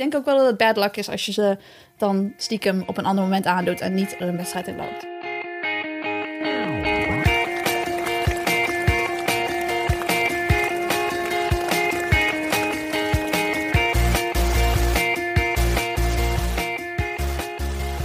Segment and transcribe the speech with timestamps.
[0.00, 1.56] denk ook wel dat het bad luck is als je ze
[1.96, 5.06] dan stiekem op een ander moment aandoet en niet een wedstrijd in loopt.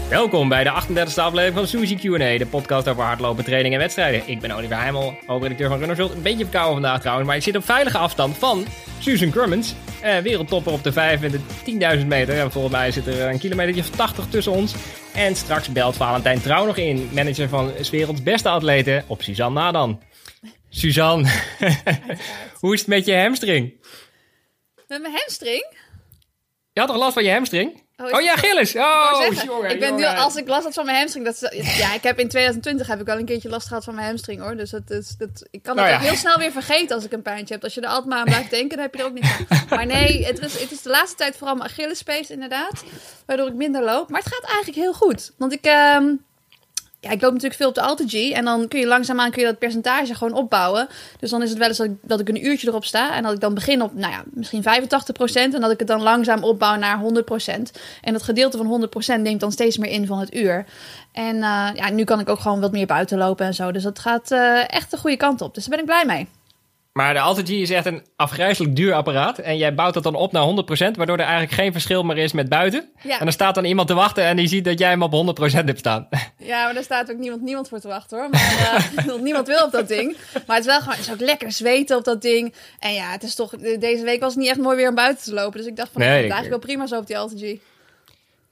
[0.10, 4.22] Welkom bij de 38e aflevering van Suzy Q&A, de podcast over hardlopen, training en wedstrijden.
[4.26, 6.14] Ik ben Oliver Heimel, hoofdredacteur van Runnersworld.
[6.14, 8.66] Een beetje verkouden vandaag trouwens, maar ik zit op veilige afstand van
[9.00, 9.76] Susan Crummins.
[10.06, 11.40] Eh, wereldtopper op de 5 en de
[12.00, 12.40] 10.000 meter.
[12.40, 14.74] En volgens mij zit er een kilometer of 80 tussen ons.
[15.14, 19.60] En straks belt Valentijn Trouw nog in, manager van 's werelds beste atleten, op Suzanne
[19.60, 20.02] Nadan.
[20.70, 21.30] Suzanne,
[22.62, 23.74] hoe is het met je hamstring?
[24.88, 25.66] Met mijn hamstring?
[26.74, 27.85] Je had toch last van je hamstring?
[27.98, 28.76] Oh, Oh ja, het- Gilles.
[28.76, 31.78] Oh, zeggen, jongen, ik ben nu, als ik last had van mijn hamstring, dat is-
[31.78, 34.42] ja, ik heb in 2020 heb ik wel een keertje last gehad van mijn hamstring
[34.42, 34.56] hoor.
[34.56, 36.08] Dus dat is, dat, ik kan het Nou ook ja.
[36.10, 37.64] heel snel weer vergeten als ik een pijntje heb.
[37.64, 39.68] Als je er altijd maar aan blijft denken, dan heb je er ook aan.
[39.78, 42.84] Maar nee, het is, het is de laatste tijd vooral mijn Achillespees inderdaad,
[43.26, 44.10] waardoor ik minder loop.
[44.10, 46.14] Maar het gaat eigenlijk heel goed, want ik, ehm,
[47.12, 49.60] ik loop natuurlijk veel op de AlterG en dan kun je langzaamaan kun je dat
[49.60, 50.88] percentage gewoon opbouwen.
[51.20, 53.24] Dus dan is het wel eens dat ik, dat ik een uurtje erop sta en
[53.24, 54.66] dat ik dan begin op, nou ja, misschien 85%
[55.34, 57.62] en dat ik het dan langzaam opbouw naar 100%.
[58.02, 60.66] En dat gedeelte van 100% neemt dan steeds meer in van het uur.
[61.12, 63.72] En eh, ja, nu kan ik ook gewoon wat meer buiten lopen en zo.
[63.72, 65.54] Dus dat gaat eh, echt de goede kant op.
[65.54, 66.28] Dus daar ben ik blij mee.
[66.98, 69.38] Maar de AlterG is echt een afgrijzelijk duur apparaat.
[69.38, 72.32] En jij bouwt dat dan op naar 100%, waardoor er eigenlijk geen verschil meer is
[72.32, 72.90] met buiten.
[73.04, 73.14] Ja.
[73.20, 75.42] En dan staat dan iemand te wachten en die ziet dat jij hem op 100%
[75.66, 76.08] hebt staan.
[76.38, 78.30] Ja, maar daar staat ook niemand, niemand voor te wachten hoor.
[78.30, 80.18] Maar eh, niemand wil op dat ding.
[80.48, 82.54] Maar het is wel gewoon, het is ook lekker zweten op dat ding.
[82.80, 85.24] En ja, het is toch, deze week was het niet echt mooi weer om buiten
[85.24, 85.58] te lopen.
[85.58, 87.60] Dus ik dacht van, Nee, ik- eigenlijk wel prima zo op die AlterG.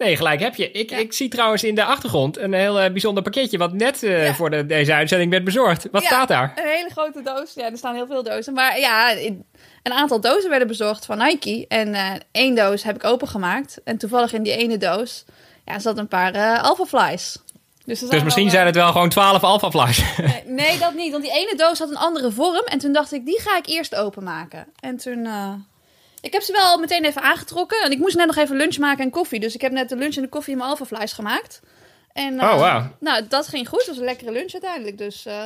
[0.03, 0.71] Nee, gelijk heb je.
[0.71, 0.97] Ik, Ja.
[0.97, 3.57] ik zie trouwens in de achtergrond een heel eh, bijzonder pakketje...
[3.57, 4.33] wat net eh, Ja.
[4.33, 5.87] voor de, deze uitzending werd bezorgd.
[5.91, 6.51] Wat Ja, staat daar?
[6.55, 7.53] Een hele grote doos.
[7.55, 8.53] Ja, er staan heel veel dozen.
[8.53, 9.45] Maar ja, in-
[9.83, 11.65] een aantal dozen werden bezorgd van Nike.
[11.67, 13.81] En eh, één doos heb ik opengemaakt.
[13.83, 15.25] En toevallig in die ene doos
[15.65, 17.37] ja, zat een paar Alpha Flies.
[17.85, 20.03] Dus, Dus misschien wel, zijn het wel gewoon 12 Alpha Flies.
[20.45, 21.11] Nee, dat niet.
[21.11, 22.65] Want die ene doos had een andere vorm.
[22.65, 24.65] En toen dacht ik, die ga ik eerst openmaken.
[24.79, 25.25] En toen...
[25.25, 25.53] eh,
[26.23, 27.81] ik heb ze wel meteen even aangetrokken.
[27.83, 29.39] En ik moest net nog even lunch maken en koffie.
[29.39, 31.59] Dus ik heb net de lunch en de koffie in mijn Alpha Flies gemaakt.
[32.13, 32.95] En, eh, Oh, wauw.
[32.99, 33.79] Nou, dat ging goed.
[33.79, 34.97] Het was een lekkere lunch uiteindelijk.
[34.97, 35.25] Dus...
[35.25, 35.43] eh,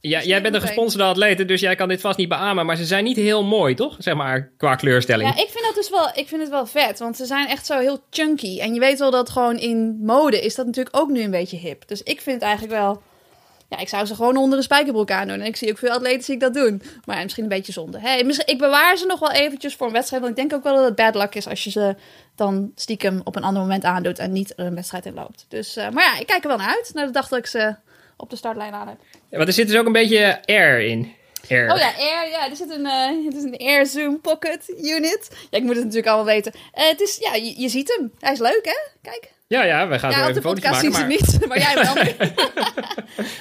[0.00, 2.66] Ja, jij bent een gesponsorde atlete, dus jij kan dit vast niet beamen.
[2.66, 3.96] Maar ze zijn niet heel mooi, toch?
[3.98, 5.28] Zeg maar, qua kleurstelling.
[5.34, 7.66] Ja, ik vind dat dus wel, ik vind het wel vet, want ze zijn echt
[7.66, 8.60] zo heel chunky.
[8.60, 11.56] En je weet wel dat gewoon in mode is dat natuurlijk ook nu een beetje
[11.56, 11.88] hip.
[11.88, 13.02] Dus ik vind het eigenlijk wel,
[13.70, 15.40] ja, ik zou ze gewoon onder een spijkerbroek aandoen.
[15.40, 16.82] En ik zie ook veel atleten zie ik dat doen.
[17.04, 17.98] Maar ja, misschien een beetje zonde.
[18.00, 20.64] Hey, misschien, ik bewaar ze nog wel eventjes voor een wedstrijd, want ik denk ook
[20.64, 21.96] wel dat het bad luck is als je ze
[22.34, 25.44] dan stiekem op een ander moment aandoet en niet een wedstrijd in loopt.
[25.48, 27.46] Dus, eh, maar ja, ik kijk er wel naar uit, naar de dag dat ik
[27.46, 27.74] ze
[28.16, 28.98] op de startlijn aan heb.
[29.30, 31.12] Ja, want er zit dus ook een beetje air in.
[31.48, 31.72] Air.
[31.72, 35.28] Oh ja, Air, ja, er zit een, eh, het is een Air Zoom Pocket Unit.
[35.50, 36.52] Ja, ik moet het natuurlijk allemaal weten.
[36.72, 38.12] Eh, het is, ja, je, je ziet hem.
[38.18, 39.10] Hij is leuk, hè?
[39.10, 39.30] Kijk.
[39.50, 41.10] Ja, ja, we gaan ja, er op even de foto's podcast maken.
[41.10, 42.34] zien ze Maar niet, maar jij wel.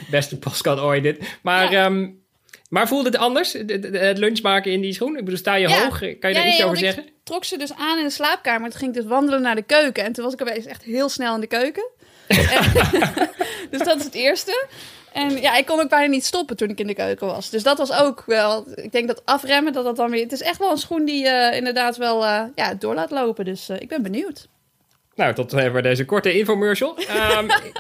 [0.12, 1.20] beste podcast ooit dit.
[1.42, 1.86] Maar, Ja.
[1.86, 2.10] ehm,
[2.70, 3.52] maar voelde het anders?
[3.52, 5.18] De- de- de- Het lunch maken in die schoen?
[5.18, 5.82] Ik bedoel, sta je Ja.
[5.84, 6.00] hoog?
[6.00, 7.04] Kan je Ja, daar iets nee, over zeggen?
[7.06, 8.70] Ik trok ze dus aan in de slaapkamer.
[8.70, 10.04] Toen ging ik dus wandelen naar de keuken.
[10.04, 11.90] En toen was ik opeens echt heel snel in de keuken.
[12.28, 12.38] En-
[13.72, 14.68] dus dat is het eerste.
[15.14, 17.50] En ja, ik kon ook bijna niet stoppen toen ik in de keuken was.
[17.50, 18.68] Dus dat was ook wel...
[18.76, 20.24] Ik denk dat afremmen, dat dat dan weer...
[20.24, 23.46] Het is echt wel een schoen die eh, inderdaad wel eh, ja, door laat lopen.
[23.46, 24.48] Dus eh, ik ben benieuwd.
[25.20, 26.96] Nou, tot even deze korte infomercial.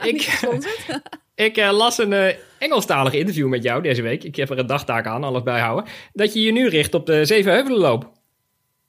[0.02, 0.40] Niet ik
[1.48, 4.24] ik eh, las een eh, Engelstalig interview met jou deze week.
[4.24, 5.92] Ik heb er een dagtaak aan, alles bijhouden.
[6.14, 8.12] Dat je je nu richt op de Zevenheuvelenloop.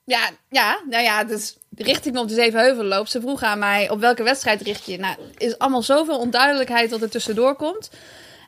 [0.05, 3.11] Ja, ja, nou ja, dus de richting op de Zevenheuvelen loopt.
[3.11, 4.99] Ze vroegen aan mij, op welke wedstrijd richt je?
[4.99, 7.91] Nou, is allemaal zoveel onduidelijkheid wat er tussendoor komt.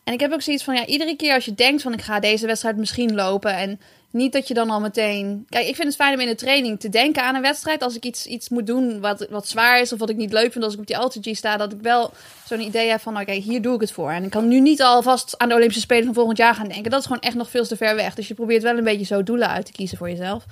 [0.04, 1.92] En ik heb ook zoiets van, ja, iedere keer als je denkt van...
[1.92, 3.80] ik ga deze wedstrijd misschien lopen en
[4.12, 5.46] niet dat je dan al meteen...
[5.48, 7.82] Kijk, ik vind het fijn om in de training te denken aan een wedstrijd.
[7.82, 10.52] Als ik iets, iets moet doen wat, wat zwaar is of wat ik niet leuk
[10.52, 11.56] vind als ik op die AlterG sta...
[11.56, 12.12] dat ik wel
[12.44, 14.10] zo'n idee heb van, oké, hier doe ik het voor.
[14.10, 16.90] En ik kan nu niet alvast aan de Olympische Spelen van volgend jaar gaan denken.
[16.90, 18.14] Dat is gewoon echt nog veel te ver weg.
[18.14, 20.44] Dus je probeert wel een beetje zo doelen uit te kiezen voor jezelf.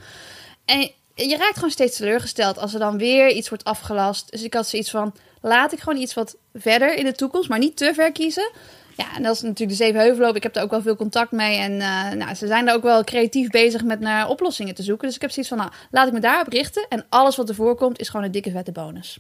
[0.65, 4.31] En je raakt gewoon steeds teleurgesteld als er dan weer iets wordt afgelast.
[4.31, 7.59] Dus ik had zoiets van, laat ik gewoon iets wat verder in de toekomst, maar
[7.59, 8.51] niet te ver kiezen.
[8.97, 10.37] Ja, en dat is natuurlijk de Zevenheuvelloop.
[10.37, 11.59] Ik heb daar ook wel veel contact mee.
[11.59, 15.07] En eh, nou, ze zijn daar ook wel creatief bezig met naar oplossingen te zoeken.
[15.07, 16.87] Dus ik heb zoiets van, nou, laat ik me daarop richten.
[16.89, 19.19] En alles wat ervoor komt, is gewoon een dikke vette bonus.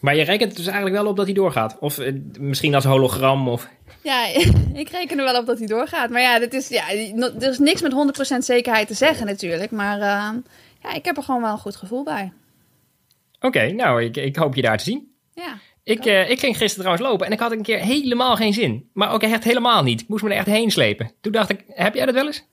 [0.00, 1.76] Maar je rekent dus eigenlijk wel op dat hij doorgaat.
[1.80, 3.48] Of eh, misschien als hologram.
[3.48, 3.68] Of...
[4.02, 4.26] Ja,
[4.74, 6.10] ik reken er wel op dat hij doorgaat.
[6.10, 6.90] Maar ja, dit is, ja,
[7.40, 7.92] er is niks met
[8.34, 9.70] 100% zekerheid te zeggen natuurlijk.
[9.70, 10.30] Maar eh,
[10.82, 12.32] ja, ik heb er gewoon wel een goed gevoel bij.
[13.40, 15.14] Oké, nou, ik, ik hoop je daar te zien.
[15.34, 15.58] Ja.
[15.90, 18.90] Ik, eh, ik ging gisteren trouwens lopen en ik had een keer helemaal geen zin.
[18.92, 20.00] Maar ook echt helemaal niet.
[20.00, 21.12] Ik moest me er echt heen slepen.
[21.20, 22.44] Toen dacht ik, heb jij dat wel eens?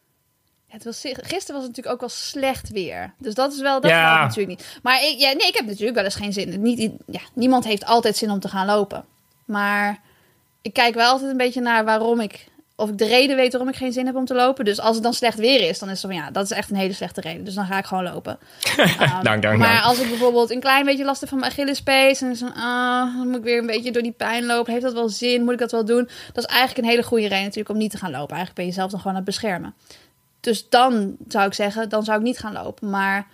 [0.68, 3.14] Het was, gisteren was het natuurlijk ook wel slecht weer.
[3.18, 4.22] Dus dat is wel, dat Ja.
[4.22, 4.80] natuurlijk niet.
[4.84, 6.62] Maar ik, ja, nee, ik heb natuurlijk wel eens geen zin.
[6.62, 9.06] Niet, ja, niemand heeft altijd zin om te gaan lopen.
[9.46, 10.02] Maar
[10.62, 12.46] ik kijk wel altijd een beetje naar waarom ik...
[12.80, 14.66] Of ik de reden weet waarom ik geen zin heb om te lopen.
[14.66, 16.70] Dus als het dan slecht weer is, dan is het van ja, dat is echt
[16.70, 17.44] een hele slechte reden.
[17.44, 18.38] Dus dan ga ik gewoon lopen.
[18.78, 19.84] Um, Dank, dank, maar dank.
[19.84, 23.28] als ik bijvoorbeeld een klein beetje last heb van mijn Achillespees en zo, ah, dan
[23.28, 24.72] moet ik weer een beetje door die pijn lopen.
[24.72, 25.44] Heeft dat wel zin?
[25.44, 26.10] Moet ik dat wel doen?
[26.34, 28.36] Dat is eigenlijk een hele goede reden natuurlijk om niet te gaan lopen.
[28.36, 29.74] Eigenlijk ben je zelf dan gewoon aan het beschermen.
[30.40, 32.90] Dus dan zou ik zeggen, dan zou ik niet gaan lopen.
[32.90, 33.28] Maar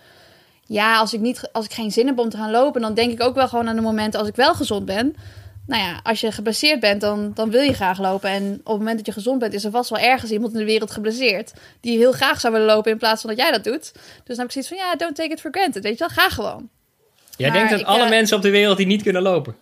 [0.66, 3.12] ja, als ik, niet, als ik geen zin heb om te gaan lopen, dan denk
[3.12, 5.16] ik ook wel gewoon aan de momenten als ik wel gezond ben.
[5.66, 8.30] Nou ja, als je geblesseerd bent, dan, dan wil je graag lopen.
[8.30, 10.58] En op het moment dat je gezond bent, is er vast wel ergens iemand in
[10.58, 11.52] de wereld geblesseerd.
[11.80, 13.92] Die heel graag zou willen lopen in plaats van dat jij dat doet.
[13.92, 15.82] Dus dan heb ik zoiets van, ja, don't take it for granted.
[15.82, 16.68] Weet je wel, ga gewoon.
[17.36, 19.56] Jij Maar denkt dat ik, alle eh, mensen op de wereld die niet kunnen lopen.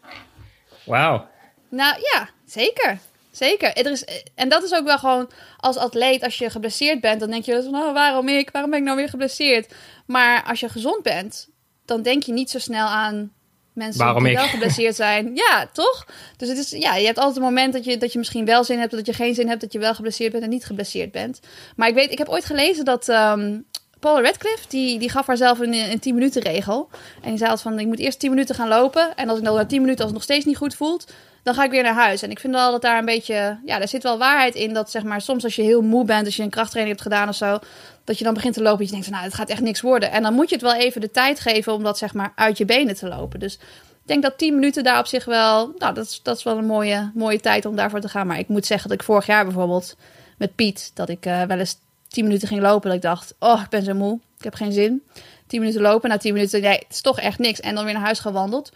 [0.84, 1.28] Wauw.
[1.68, 2.98] Nou ja, zeker.
[3.30, 3.72] Zeker.
[3.72, 4.04] Er is,
[4.34, 7.52] en dat is ook wel gewoon als atleet, als je geblesseerd bent, dan denk je
[7.52, 8.50] wel van, oh, waarom ik?
[8.50, 9.74] Waarom ben ik nou weer geblesseerd?
[10.06, 11.48] Maar als je gezond bent,
[11.84, 13.32] dan denk je niet zo snel aan
[13.72, 14.38] mensen Waarom die ik?
[14.38, 15.30] wel geblesseerd zijn.
[15.34, 16.06] Ja, toch?
[16.36, 18.64] Dus het is, ja, je hebt altijd een moment dat je, dat je misschien wel
[18.64, 21.12] zin hebt, dat je geen zin hebt, dat je wel geblesseerd bent en niet geblesseerd
[21.12, 21.40] bent.
[21.76, 23.58] Maar ik weet, ik heb ooit gelezen dat ehm
[24.02, 26.88] Paul Radcliffe, die, die gaf haarzelf een, een 10 minuten regel.
[27.20, 29.16] En die zei altijd van, ik moet eerst 10 minuten gaan lopen.
[29.16, 31.54] En als ik dan na 10 minuten als het nog steeds niet goed voelt, dan
[31.54, 32.22] ga ik weer naar huis.
[32.22, 34.72] En ik vind wel dat daar een beetje, ja, daar zit wel waarheid in.
[34.72, 37.28] Dat zeg maar, soms als je heel moe bent, als je een krachttraining hebt gedaan
[37.28, 37.58] of zo,
[38.04, 38.78] dat je dan begint te lopen.
[38.78, 40.10] Dat je denkt van, nou, het gaat echt niks worden.
[40.10, 42.58] En dan moet je het wel even de tijd geven om dat zeg maar uit
[42.58, 43.40] je benen te lopen.
[43.40, 46.42] Dus ik denk dat 10 minuten daar op zich wel, nou, dat is, dat is
[46.42, 48.26] wel een mooie, mooie tijd om daarvoor te gaan.
[48.26, 49.96] Maar ik moet zeggen dat ik vorig jaar bijvoorbeeld
[50.38, 51.76] met Piet, dat ik eh, wel eens
[52.08, 52.88] 10 minuten ging lopen.
[52.88, 54.18] Dat ik dacht, oh, ik ben zo moe.
[54.38, 55.02] Ik heb geen zin.
[55.46, 57.60] 10 minuten lopen, na 10 minuten, nee, het is toch echt niks.
[57.60, 58.72] En dan weer naar huis gewandeld.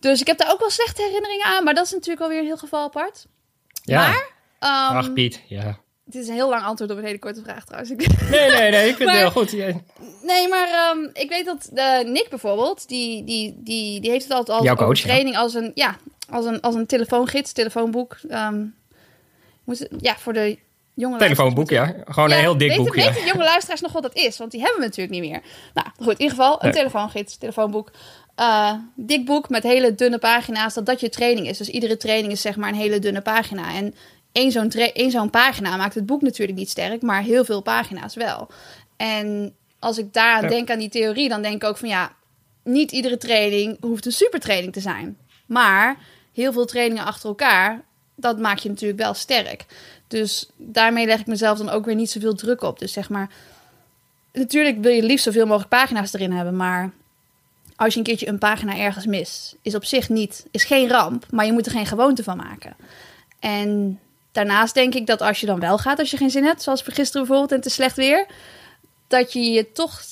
[0.00, 1.64] Dus ik heb daar ook wel slechte herinneringen aan.
[1.64, 3.26] Maar dat is natuurlijk alweer een heel geval apart.
[3.82, 3.98] Ja.
[4.00, 4.26] Maar,
[4.58, 5.40] ehm, Ach, Piet.
[5.48, 5.78] Ja.
[6.04, 7.90] dit is een heel lang antwoord op een hele korte vraag trouwens.
[8.30, 8.88] Nee, nee, nee.
[8.88, 9.50] Ik vind Maar- het heel goed.
[9.50, 9.66] Ja.
[10.22, 14.32] Nee, maar ehm, ik weet dat eh, Nick bijvoorbeeld, die, die, die, die heeft het
[14.32, 15.10] altijd als Jouw coach, over ja.
[15.10, 15.96] training als een, ja,
[16.30, 18.16] als een, als een telefoongids, telefoonboek.
[18.28, 18.64] ehm,
[19.64, 20.58] moet, ja, voor de
[20.94, 21.94] jonge Telefoonboek, ja.
[22.04, 22.94] Gewoon Ja, een heel dik weten, boek.
[22.96, 23.12] Ja.
[23.12, 24.38] Weten jonge luisteraars nog wat dat is?
[24.38, 25.40] Want die hebben we natuurlijk niet meer.
[25.74, 26.06] Nou, goed.
[26.12, 26.72] In ieder geval een Nee.
[26.72, 27.90] telefoongids, telefoonboek.
[28.34, 30.74] Eh, dik boek met hele dunne pagina's.
[30.74, 31.58] Dat dat je training is.
[31.58, 33.74] Dus iedere training is zeg maar een hele dunne pagina.
[33.74, 33.94] En
[34.32, 37.02] één zo'n, één zo'n pagina maakt het boek natuurlijk niet sterk.
[37.02, 38.48] Maar heel veel pagina's wel.
[38.96, 40.40] En als ik Ja.
[40.40, 42.12] denk aan die theorie, dan denk ik ook van ja...
[42.64, 45.16] Niet iedere training hoeft een supertraining te zijn.
[45.46, 45.96] Maar
[46.32, 47.82] heel veel trainingen achter elkaar,
[48.14, 49.64] dat maakt je natuurlijk wel sterk.
[50.08, 52.78] Dus daarmee leg ik mezelf dan ook weer niet zoveel druk op.
[52.78, 53.30] Dus zeg maar,
[54.32, 56.90] natuurlijk wil je liefst zoveel mogelijk pagina's erin hebben, maar
[57.80, 61.26] als je een keertje een pagina ergens mist, is op zich niet, is geen ramp,
[61.30, 62.76] maar je moet er geen gewoonte van maken.
[63.38, 64.00] En
[64.32, 66.82] daarnaast denk ik dat als je dan wel gaat, als je geen zin hebt, zoals
[66.82, 68.26] gisteren bijvoorbeeld en is slecht weer,
[69.08, 70.02] dat je je toch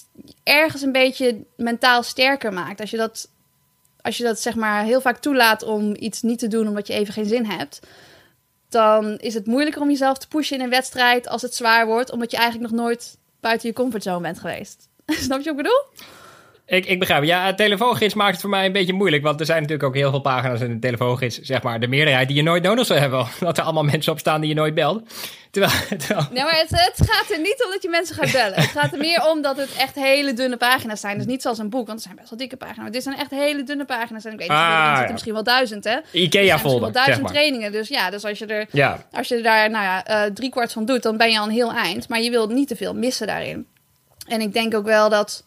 [0.44, 2.80] ergens een beetje mentaal sterker maakt.
[2.80, 3.28] Als je dat,
[4.00, 6.92] als je dat zeg maar heel vaak toelaat om iets niet te doen omdat je
[6.92, 7.80] even geen zin hebt,
[8.68, 12.10] dan is het moeilijker om jezelf te pushen in een wedstrijd als het zwaar wordt,
[12.10, 14.88] omdat je eigenlijk nog nooit buiten je comfortzone bent geweest.
[15.06, 16.06] Snap je wat ik bedoel?
[16.68, 17.24] Ik, ik begrijp.
[17.24, 19.22] Ja, telefoongids maakt het voor mij een beetje moeilijk.
[19.22, 21.38] Want er zijn natuurlijk ook heel veel pagina's in de telefoongids.
[21.40, 23.18] Zeg maar de meerderheid die je nooit nodig zou hebben.
[23.40, 25.02] Omdat er allemaal mensen op staan die je nooit belt.
[25.50, 25.72] Terwijl,
[26.06, 28.54] terwijl Nee, maar het, het gaat er niet om dat je mensen gaat bellen.
[28.60, 31.16] Het gaat er meer om dat het echt hele dunne pagina's zijn.
[31.16, 32.82] Dus niet zoals een boek, want er zijn best wel dikke pagina's.
[32.82, 34.24] Maar dit zijn echt hele dunne pagina's.
[34.24, 34.94] En ik weet niet, Ah, er ja.
[34.94, 35.90] zitten misschien wel duizend, hè?
[35.90, 37.32] Er zijn Ikea misschien wel folder, zeg duizend maar.
[37.34, 37.72] trainingen.
[37.72, 40.72] Dus ja, dus als je er Ja, Als je daar nou ja, eh drie kwart
[40.72, 42.08] van doet, dan ben je al een heel eind.
[42.08, 43.66] Maar je wilt niet te veel missen daarin.
[44.26, 45.44] En ik denk ook wel dat,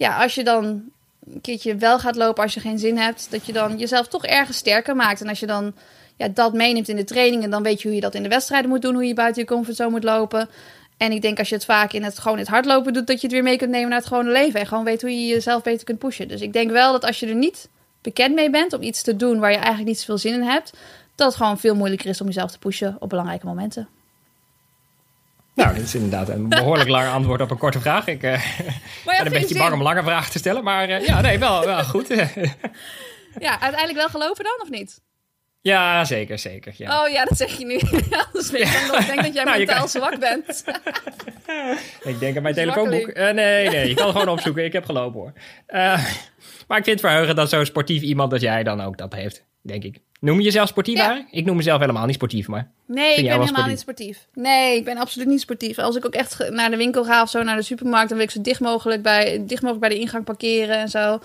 [0.00, 0.64] ja, als je dan
[1.26, 4.24] een keertje wel gaat lopen als je geen zin hebt, dat je dan jezelf toch
[4.24, 5.20] ergens sterker maakt.
[5.20, 5.74] En als je dan
[6.16, 8.70] ja, dat meeneemt in de trainingen, dan weet je hoe je dat in de wedstrijden
[8.70, 10.48] moet doen, hoe je buiten je comfortzone moet lopen.
[10.96, 13.26] En ik denk als je het vaak in het gewoon het hardlopen doet, dat je
[13.26, 14.60] het weer mee kunt nemen naar het gewone leven.
[14.60, 16.28] En gewoon weet hoe je jezelf beter kunt pushen.
[16.28, 17.68] Dus ik denk wel dat als je er niet
[18.02, 20.72] bekend mee bent om iets te doen waar je eigenlijk niet zoveel zin in hebt,
[21.14, 23.88] dat het gewoon veel moeilijker is om jezelf te pushen op belangrijke momenten.
[25.60, 28.06] Nou, dit is inderdaad een behoorlijk lang antwoord op een korte vraag.
[28.06, 28.44] Ik eh,
[29.04, 30.64] ben een beetje bang om lange vragen te stellen.
[30.64, 32.08] Maar eh, ja, nee, wel, wel goed.
[33.38, 35.00] Ja, uiteindelijk wel gelopen dan, of niet?
[35.60, 36.74] ja, zeker, zeker.
[36.76, 37.02] Ja.
[37.02, 37.78] Oh ja, dat zeg je nu.
[38.26, 40.64] Anders weet ik, denk dat jij Nou, mentaal kan- zwak bent.
[42.02, 43.08] Ik denk aan mijn telefoonboek.
[43.08, 44.64] Eh, nee, nee, je kan het gewoon opzoeken.
[44.64, 45.32] Ik heb gelopen hoor.
[46.68, 49.44] Maar ik vind het verheugend dat zo'n sportief iemand als jij dan ook dat heeft,
[49.62, 49.98] denk ik.
[50.20, 51.24] Noem je jezelf sportief, Ja.
[51.30, 52.70] Ik noem mezelf helemaal niet sportief, maar...
[52.86, 54.26] Nee, ik ben helemaal niet sportief.
[54.34, 55.78] Nee, ik ben absoluut niet sportief.
[55.78, 58.26] Als ik ook echt naar de winkel ga of zo, naar de supermarkt, dan wil
[58.26, 61.20] ik zo dicht mogelijk bij, dicht mogelijk bij de ingang parkeren en zo.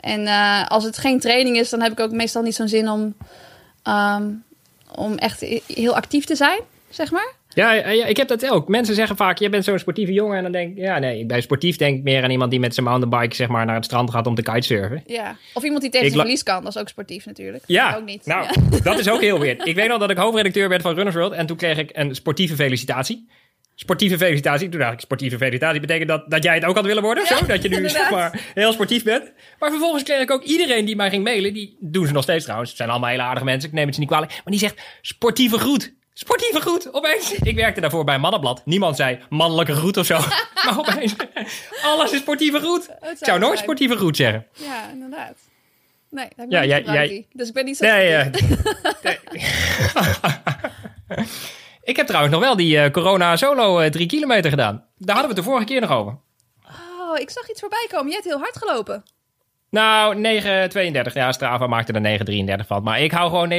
[0.00, 2.88] En eh, als het geen training is, dan heb ik ook meestal niet zo'n zin
[2.88, 3.14] om,
[3.82, 4.28] ehm,
[4.94, 6.60] om echt heel actief te zijn.
[6.88, 7.32] zeg maar?
[7.54, 8.68] Ja, ja, ja, ik heb dat ook.
[8.68, 10.36] Mensen zeggen vaak, je bent zo'n sportieve jongen.
[10.36, 12.74] En dan denk ik, ja nee, bij sportief denk ik meer aan iemand die met
[12.74, 15.02] zijn mountainbike zeg maar, naar het strand gaat om te kitesurfen.
[15.06, 15.36] Ja.
[15.54, 17.64] Of iemand die tegen Ik zijn verlies kan, dat is ook sportief natuurlijk.
[17.66, 18.26] Ja, ook niet.
[18.26, 18.78] nou, Ja.
[18.90, 19.66] dat is ook heel weird.
[19.66, 22.14] Ik weet nog dat ik hoofdredacteur werd van Runners World en toen kreeg ik een
[22.14, 23.28] sportieve felicitatie.
[23.74, 24.68] Sportieve felicitatie.
[24.68, 27.36] Toen dacht ik, sportieve felicitatie betekent dat, dat jij het ook had willen worden Ja,
[27.36, 27.46] zo?
[27.46, 29.32] Dat je nu zeg maar heel sportief bent.
[29.58, 31.54] Maar vervolgens kreeg ik ook iedereen die mij ging mailen.
[31.54, 32.70] Die doen ze nog steeds trouwens.
[32.70, 33.68] Het zijn allemaal hele aardige mensen.
[33.68, 34.32] Ik neem het ze niet kwalijk.
[34.32, 35.92] Maar die zegt, sportieve groet.
[36.14, 37.32] Sportieve groet, opeens.
[37.32, 38.62] Ik werkte daarvoor bij een mannenblad.
[38.64, 40.18] Niemand zei mannelijke groet of zo.
[40.64, 41.14] maar opeens,
[41.82, 42.82] alles is sportieve groet.
[42.88, 43.40] Ik zou zijn.
[43.40, 44.46] nooit sportieve groet zeggen.
[44.52, 45.36] Ja, inderdaad.
[46.10, 47.26] Nee, dat heb ik Ja, jij- jij-.
[47.32, 48.26] Dus ik ben niet zo Nee, eh,
[51.82, 54.84] ik heb trouwens nog wel die eh, corona solo eh, drie kilometer gedaan.
[54.96, 56.18] Daar hadden we het de vorige keer nog over.
[57.00, 58.06] Oh, ik zag iets voorbij komen.
[58.08, 59.02] Je hebt heel hard gelopen.
[59.70, 60.14] Nou,
[61.06, 61.12] 9,32.
[61.12, 62.82] Ja, Strava maakte er 9,33 van.
[62.82, 63.50] Maar ik hou gewoon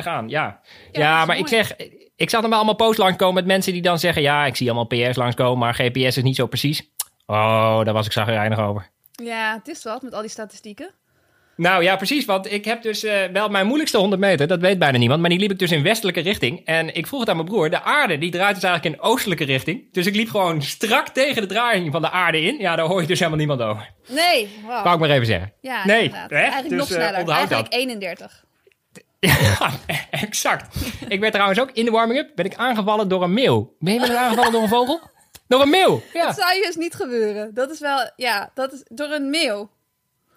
[0.00, 0.28] 9,32 aan.
[0.28, 0.60] Ja,
[0.92, 1.76] Ja, maar ik zeg...
[2.16, 4.22] Ik zag dan wel allemaal posts langskomen met mensen die dan zeggen...
[4.22, 6.90] Ja, ik zie allemaal PS langskomen, maar GPS is niet zo precies.
[7.26, 8.90] Oh, daar was ik zagrijnig over.
[9.22, 10.90] Ja, het is wat met al die statistieken.
[11.56, 12.24] Nou ja, precies.
[12.24, 14.46] Want ik heb dus eh, wel mijn moeilijkste 100 meter.
[14.46, 15.20] Dat weet bijna niemand.
[15.20, 16.62] Maar die liep ik dus in westelijke richting.
[16.64, 17.70] En ik vroeg het aan mijn broer.
[17.70, 19.92] De aarde die draait dus eigenlijk in oostelijke richting.
[19.92, 22.58] Dus ik liep gewoon strak tegen de draaiing van de aarde in.
[22.58, 23.90] Ja, daar hoor je dus helemaal niemand over.
[24.08, 24.82] Nee, wow.
[24.82, 25.52] Wou ik maar even zeggen.
[25.60, 26.30] Ja, nee, inderdaad.
[26.30, 26.36] hè?
[26.36, 27.28] Eigenlijk Dus, nog eh, sneller.
[27.28, 27.72] Eigenlijk dat.
[27.80, 28.44] 31.
[29.20, 29.70] Ja,
[30.10, 30.76] exact.
[31.08, 33.74] Ik werd trouwens ook in de warming-up ben ik aangevallen door een meeuw.
[33.78, 35.00] Ben je wel aangevallen door een vogel?
[35.48, 36.02] Door een meeuw.
[36.12, 36.26] Ja.
[36.26, 37.54] Dat zou je dus niet gebeuren.
[37.54, 39.70] Dat is wel, ja, dat is door een meeuw.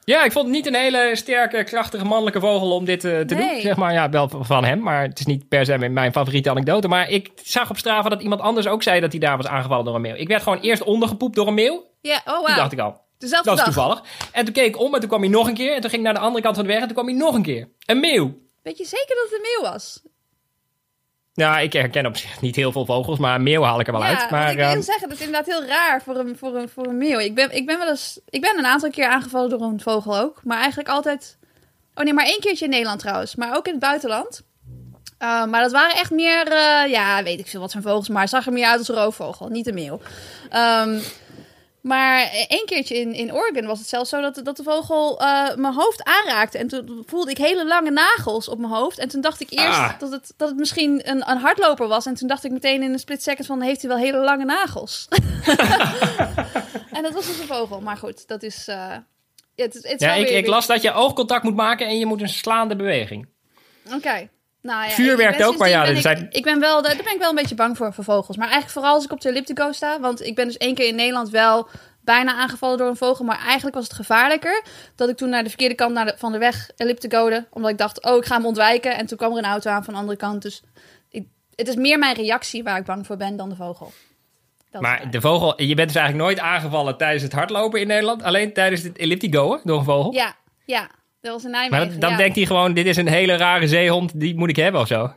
[0.09, 3.35] Ja, ik vond het niet een hele sterke, krachtige mannelijke vogel om dit eh, te
[3.35, 3.51] Nee.
[3.51, 3.61] doen.
[3.61, 6.87] Zeg maar, ja, wel van hem, maar het is niet per se mijn favoriete anekdote.
[6.87, 9.85] Maar ik zag op Strava dat iemand anders ook zei dat hij daar was aangevallen
[9.85, 10.15] door een meeuw.
[10.15, 11.85] Ik werd gewoon eerst ondergepoept door een meeuw.
[12.01, 12.55] Ja, oh Toen wow.
[12.55, 14.03] dacht ik al, Dezelfde dat is toevallig.
[14.31, 15.73] En toen keek ik om en toen kwam hij nog een keer.
[15.75, 17.17] En toen ging ik naar de andere kant van de weg en toen kwam hij
[17.17, 17.69] nog een keer.
[17.85, 18.37] Een meeuw.
[18.63, 20.01] Weet je zeker dat het een meeuw was?
[21.39, 23.93] Nou, ik herken op zich niet heel veel vogels, maar een meeuw haal ik er
[23.93, 24.29] wel ja, uit.
[24.29, 26.86] Maar ik wil ehm, zeggen, dat is inderdaad heel raar voor een, voor een, voor
[26.86, 27.19] een meeuw.
[27.19, 30.17] Ik ben, ik ben wel eens, ik ben een aantal keer aangevallen door een vogel
[30.17, 30.41] ook.
[30.43, 31.38] Maar eigenlijk altijd,
[31.96, 33.36] oh nee, maar één keertje in Nederland trouwens.
[33.36, 34.41] Maar ook in het buitenland.
[35.19, 38.10] Uh, maar dat waren echt meer, uh, ja, weet ik veel wat voor vogels.
[38.10, 40.00] Maar het zag er meer uit als een roofvogel, niet een meeuw.
[40.53, 41.01] Um,
[41.89, 45.55] maar één keertje in, in Oregon was het zelfs zo dat, dat de vogel uh,
[45.55, 46.58] mijn hoofd aanraakte.
[46.58, 48.98] En toen voelde ik hele lange nagels op mijn hoofd.
[49.00, 50.00] En toen dacht ik eerst Ah.
[50.00, 52.05] dat, het, dat het misschien een, een hardloper was.
[52.05, 54.46] En toen dacht ik meteen in een split second van, heeft hij wel hele lange
[54.46, 55.08] nagels?
[56.96, 57.81] en dat was dus een vogel.
[57.81, 58.67] Maar goed, dat is...
[58.67, 58.75] Uh,
[59.55, 61.55] ja, het, is- het is ja, wel ik, weer- ik las dat je oogcontact moet
[61.55, 63.27] maken en je moet een slaande beweging.
[63.93, 64.29] Oké.
[64.61, 66.95] Nou, ja, Vuur ik- werkt ook, maar ja, ben ik, zijn- ik ben wel, daar
[66.95, 68.37] daar ben ik wel een beetje bang voor, voor vogels.
[68.37, 69.99] Maar eigenlijk vooral als ik op de elliptico sta.
[69.99, 71.67] Want ik ben dus één keer in Nederland wel
[72.01, 73.25] bijna aangevallen door een vogel.
[73.25, 74.63] Maar eigenlijk was het gevaarlijker
[74.95, 77.47] dat ik toen naar de verkeerde kant naar de, van de weg ellipticode.
[77.51, 78.97] Omdat ik dacht, oh, ik ga hem ontwijken.
[78.97, 80.41] En toen kwam er een auto aan van de andere kant.
[80.41, 80.61] Dus
[81.09, 81.25] ik,
[81.55, 83.91] het is meer mijn reactie waar ik bang voor ben dan de vogel.
[84.71, 88.23] Dat Maar de vogel, je bent dus eigenlijk nooit aangevallen tijdens het hardlopen in Nederland.
[88.23, 90.13] Alleen tijdens het elliptigoen door een vogel.
[90.13, 90.35] Ja,
[90.65, 90.89] ja.
[91.21, 91.88] Dat was in Nijmegen.
[91.88, 92.17] maar dan, ja.
[92.17, 95.13] denkt hij gewoon, dit is een hele rare zeehond, die moet ik hebben of zo.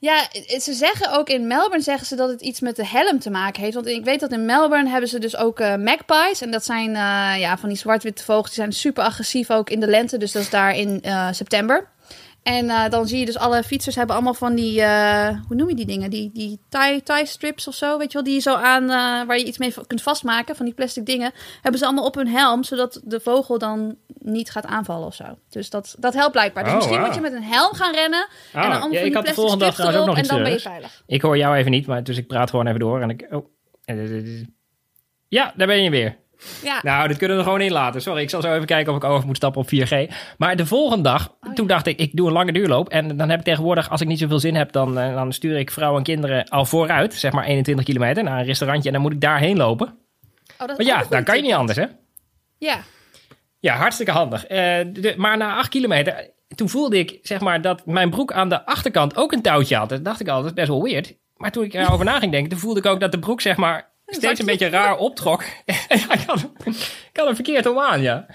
[0.00, 0.28] Ja,
[0.60, 3.62] ze zeggen ook in Melbourne zeggen ze dat het iets met de helm te maken
[3.62, 3.74] heeft.
[3.74, 6.40] Want ik weet dat in Melbourne hebben ze dus ook eh, magpies.
[6.40, 8.46] En dat zijn eh, ja, van die zwart-witte vogels.
[8.46, 10.18] Die zijn super agressief ook in de lente.
[10.18, 11.88] Dus dat is daar in eh, september.
[12.48, 15.68] En eh, dan zie je dus alle fietsers hebben allemaal van die, eh, hoe noem
[15.68, 16.10] je die dingen?
[16.10, 18.22] Die, die tie, tie strips of zo, weet je wel?
[18.22, 21.32] Die je zo aan, eh, waar je iets mee kunt vastmaken, van die plastic dingen.
[21.62, 25.24] Hebben ze allemaal op hun helm, zodat de vogel dan niet gaat aanvallen of zo.
[25.48, 26.64] Dus dat, dat helpt blijkbaar.
[26.64, 28.26] Dus Oh, misschien moet je met een helm gaan rennen.
[28.52, 30.14] Ah, en dan allemaal ja, van ik die had de plastic volgende dag ook nog
[30.14, 31.02] en iets dan ben je veilig.
[31.06, 33.00] Ik hoor jou even niet, maar dus ik praat gewoon even door.
[33.00, 33.46] En ik, oh.
[35.28, 36.16] Ja, daar ben je weer.
[36.62, 36.80] Ja.
[36.82, 38.00] Nou, dit kunnen we er gewoon in laten.
[38.02, 40.12] Sorry, ik zal zo even kijken of ik over moet stappen op 4G.
[40.38, 42.88] Maar de volgende dag, Oh, toen dacht ik, ik doe een lange duurloop.
[42.88, 45.58] En dan heb ik tegenwoordig, als ik niet zoveel zin heb, dan, eh, dan stuur
[45.58, 47.14] ik vrouwen en kinderen al vooruit.
[47.14, 48.88] Zeg maar 21 kilometer naar een restaurantje.
[48.88, 49.86] En dan moet ik daarheen lopen.
[50.58, 51.84] Oh, dat Maar ja, dan kan je niet anders, hè?
[52.58, 52.78] Ja.
[53.60, 54.46] Ja, hartstikke handig.
[54.46, 54.58] Eh,
[54.92, 58.66] de- maar na 8 kilometer, toen voelde ik zeg maar dat mijn broek aan de
[58.66, 59.88] achterkant ook een touwtje had.
[59.88, 61.14] Dat dacht ik al, dat is best wel weird.
[61.36, 63.56] Maar toen ik erover na ging denken, toen voelde ik ook dat de broek zeg
[63.56, 65.42] maar steeds een beetje raar optrok.
[65.88, 66.50] ik, had
[67.12, 68.26] had hem verkeerd om aan, ja.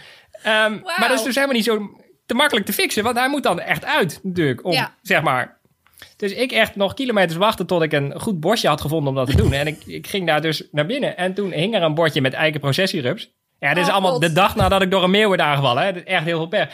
[0.43, 1.89] Ehm, Maar dat is dus helemaal niet zo
[2.25, 4.65] te makkelijk te fixen, want hij moet dan echt uit natuurlijk.
[4.65, 4.95] Om, Ja.
[5.01, 5.61] zeg maar.
[6.17, 9.29] Dus ik echt nog kilometers wachten tot ik een goed bosje had gevonden om dat
[9.29, 9.53] te doen.
[9.53, 12.33] En ik, ik ging daar dus naar binnen en toen hing er een bordje met
[12.33, 13.31] eikenprocessierups.
[13.59, 14.21] Ja, dit is Oh, allemaal God.
[14.21, 15.83] de dag nadat ik door een meeuw werd aangevallen.
[15.83, 15.89] Hè.
[15.91, 16.73] Echt heel veel pech.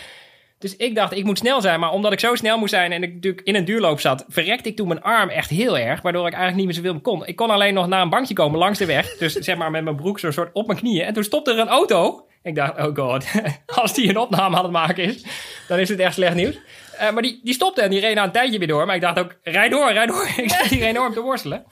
[0.59, 1.79] Dus ik dacht, ik moet snel zijn.
[1.79, 4.25] Maar omdat ik zo snel moest zijn en ik natuurlijk in een duurloop zat...
[4.27, 6.01] verrekte ik toen mijn arm echt heel erg.
[6.01, 7.25] Waardoor ik eigenlijk niet meer zoveel kon.
[7.25, 9.17] Ik kon alleen nog naar een bankje komen langs de weg.
[9.17, 11.05] Dus zeg maar met mijn broek zo'n soort op mijn knieën.
[11.05, 12.27] En toen stopte er een auto.
[12.43, 13.25] Ik dacht, oh god,
[13.81, 15.25] als die een opname aan het maken is...
[15.67, 16.59] dan is het echt slecht nieuws.
[16.97, 18.85] Eh, maar die, die stopte en die reed na een tijdje weer door.
[18.85, 20.27] Maar ik dacht ook, rijd door, rijd door.
[20.43, 21.65] ik zat hier enorm te worstelen.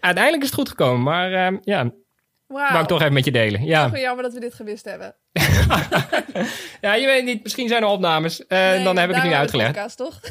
[0.00, 1.90] Uiteindelijk is het goed gekomen, maar uh, ja,
[2.50, 2.68] Wauw.
[2.68, 3.64] wou ik toch even met je delen.
[3.64, 5.14] Ja, Wel jammer dat we dit gewist hebben.
[6.80, 8.46] ja je weet niet, misschien zijn er opnames.
[8.46, 9.72] Eh, Nee, dan heb ik het de uitgelegd.
[9.72, 10.20] podcast, toch?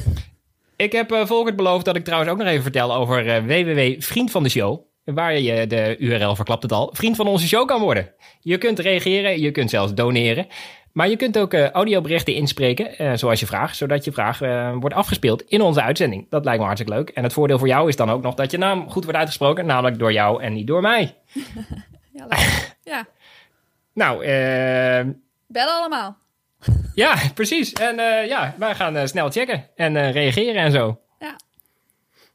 [0.76, 4.02] Ik heb uh, Volkert beloofd dat ik trouwens ook nog even vertel over uh, www
[4.02, 4.82] Vriend van de Show.
[5.04, 8.12] Waar je de URL verklapt het al, vriend van onze show kan worden.
[8.40, 10.48] Je kunt reageren, je kunt zelfs doneren.
[10.94, 14.76] Maar je kunt ook uh, audioberichten inspreken, uh, zoals je vraagt, zodat je vraag uh,
[14.80, 16.28] wordt afgespeeld in onze uitzending.
[16.30, 17.10] Dat lijkt me hartstikke leuk.
[17.10, 19.66] En het voordeel voor jou is dan ook nog dat je naam goed wordt uitgesproken,
[19.66, 21.16] namelijk door jou en niet door mij.
[22.20, 22.76] ja, leuk.
[22.94, 23.06] ja.
[23.94, 25.06] Nou, eh.
[25.48, 26.18] Bellen allemaal.
[26.96, 27.74] Ja, precies.
[27.74, 31.00] En uh, ja, wij gaan uh, snel checken en uh, reageren en zo.
[31.20, 31.36] Ja.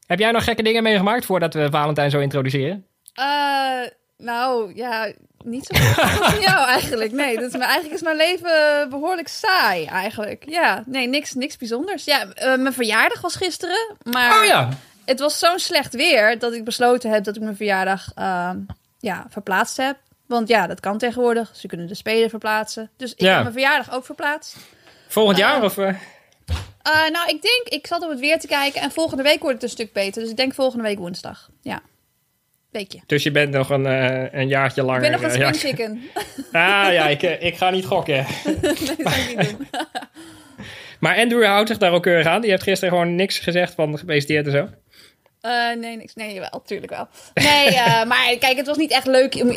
[0.07, 2.85] Heb jij nog gekke dingen meegemaakt voordat we Valentijn zo introduceren?
[4.17, 5.11] nou, ja,
[5.43, 7.11] niet zo goed als jou eigenlijk.
[7.11, 10.43] Nee, dat is, eigenlijk is mijn leven behoorlijk saai eigenlijk.
[10.47, 12.05] Ja, nee, niks, niks bijzonders.
[12.05, 14.69] Ja, mijn verjaardag was gisteren, maar oh, ja.
[15.05, 18.11] het was zo'n slecht weer dat ik besloten heb dat ik mijn verjaardag
[19.05, 19.97] ja, verplaatst heb.
[20.27, 21.51] Want ja, dat kan tegenwoordig.
[21.55, 22.89] Ze kunnen de spelen verplaatsen.
[22.97, 23.33] Dus ik ja.
[23.33, 24.57] heb mijn verjaardag ook verplaatst.
[25.07, 25.57] Volgend jaar?
[25.57, 25.89] Uh, of, uh...
[27.11, 29.63] Nou, ik denk, ik zat op het weer te kijken en volgende week wordt het
[29.63, 30.21] een stuk beter.
[30.21, 31.49] Dus ik denk volgende week woensdag.
[31.61, 31.81] Ja.
[32.71, 32.99] Weekje.
[33.05, 35.03] Dus je bent nog een, uh, een jaartje langer.
[35.03, 36.01] Ik ben nog een spring chicken.
[36.51, 38.15] ah ja, ik, ik ga niet gokken.
[38.45, 39.67] nee, dat zou ik niet doen.
[40.99, 42.41] maar Andrew houdt zich daar ook keurig aan.
[42.41, 44.69] Die heeft gisteren gewoon niks gezegd van gepresenteerd en zo.
[45.45, 46.15] Uh, nee, niks.
[46.15, 47.07] Nee, wel, tuurlijk wel.
[47.33, 49.49] Nee, uh, maar kijk, het was niet echt leuk om,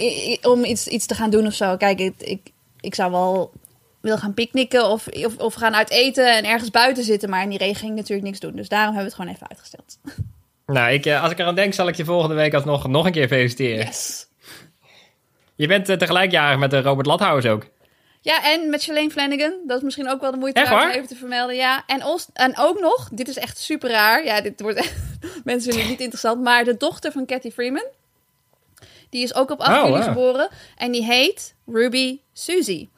[0.52, 1.76] om iets, iets te gaan doen of zo.
[1.76, 2.40] Kijk, ik, ik,
[2.80, 3.52] ik zou wel
[4.00, 7.30] willen gaan picknicken of, of, of gaan uit eten en ergens buiten zitten.
[7.30, 8.56] Maar in die regen ging natuurlijk niks doen.
[8.56, 9.98] Dus daarom hebben we het gewoon even uitgesteld.
[10.66, 13.28] Nou, ik, als ik eraan denk, zal ik je volgende week alsnog nog een keer
[13.28, 13.86] feliciteren.
[13.86, 14.26] Yes.
[15.54, 17.66] Je bent uh, tegelijk jarig met Robert Lathaus ook.
[18.20, 19.54] Ja, en met Shalane Flanagan.
[19.66, 21.56] Dat is misschien ook wel de moeite waard om even te vermelden.
[21.56, 22.02] Ja, en,
[22.32, 24.24] en ook nog, dit is echt super raar.
[24.24, 24.94] Ja, dit wordt echt,
[25.44, 26.42] mensen vinden het niet interessant.
[26.42, 27.86] Maar de dochter van Cathy Freeman,
[29.10, 30.02] die is ook op 8 Oh, juli wow.
[30.08, 30.48] geboren.
[30.76, 32.88] En die heet Ruby Suzy.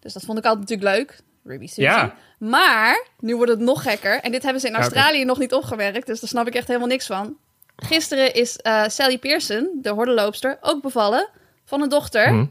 [0.00, 1.20] Dus dat vond ik altijd natuurlijk leuk.
[1.44, 1.80] Ruby Suzy.
[1.80, 2.14] Ja.
[2.38, 4.20] Maar, nu wordt het nog gekker.
[4.20, 4.74] En dit hebben ze in.
[4.74, 6.06] Australië nog niet opgewerkt.
[6.06, 7.36] Dus daar snap ik echt helemaal niks van.
[7.76, 11.28] Gisteren is eh, Sally Pearson, de hordenloopster, ook bevallen
[11.64, 12.46] van een dochter Hm.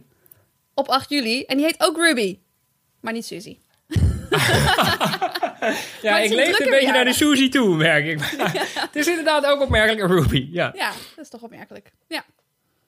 [0.74, 1.44] op 8 juli.
[1.44, 2.38] En die heet ook Ruby.
[3.00, 3.58] Maar niet Suzy.
[6.02, 7.14] Ja, ik een leef een beetje naar de.
[7.14, 8.18] Suzy toe, merk ik.
[8.38, 8.52] Maar
[8.88, 10.48] Het is inderdaad ook opmerkelijk een Ruby.
[10.52, 10.72] Ja.
[10.76, 11.92] Ja, dat is toch opmerkelijk.
[12.08, 12.24] Ja.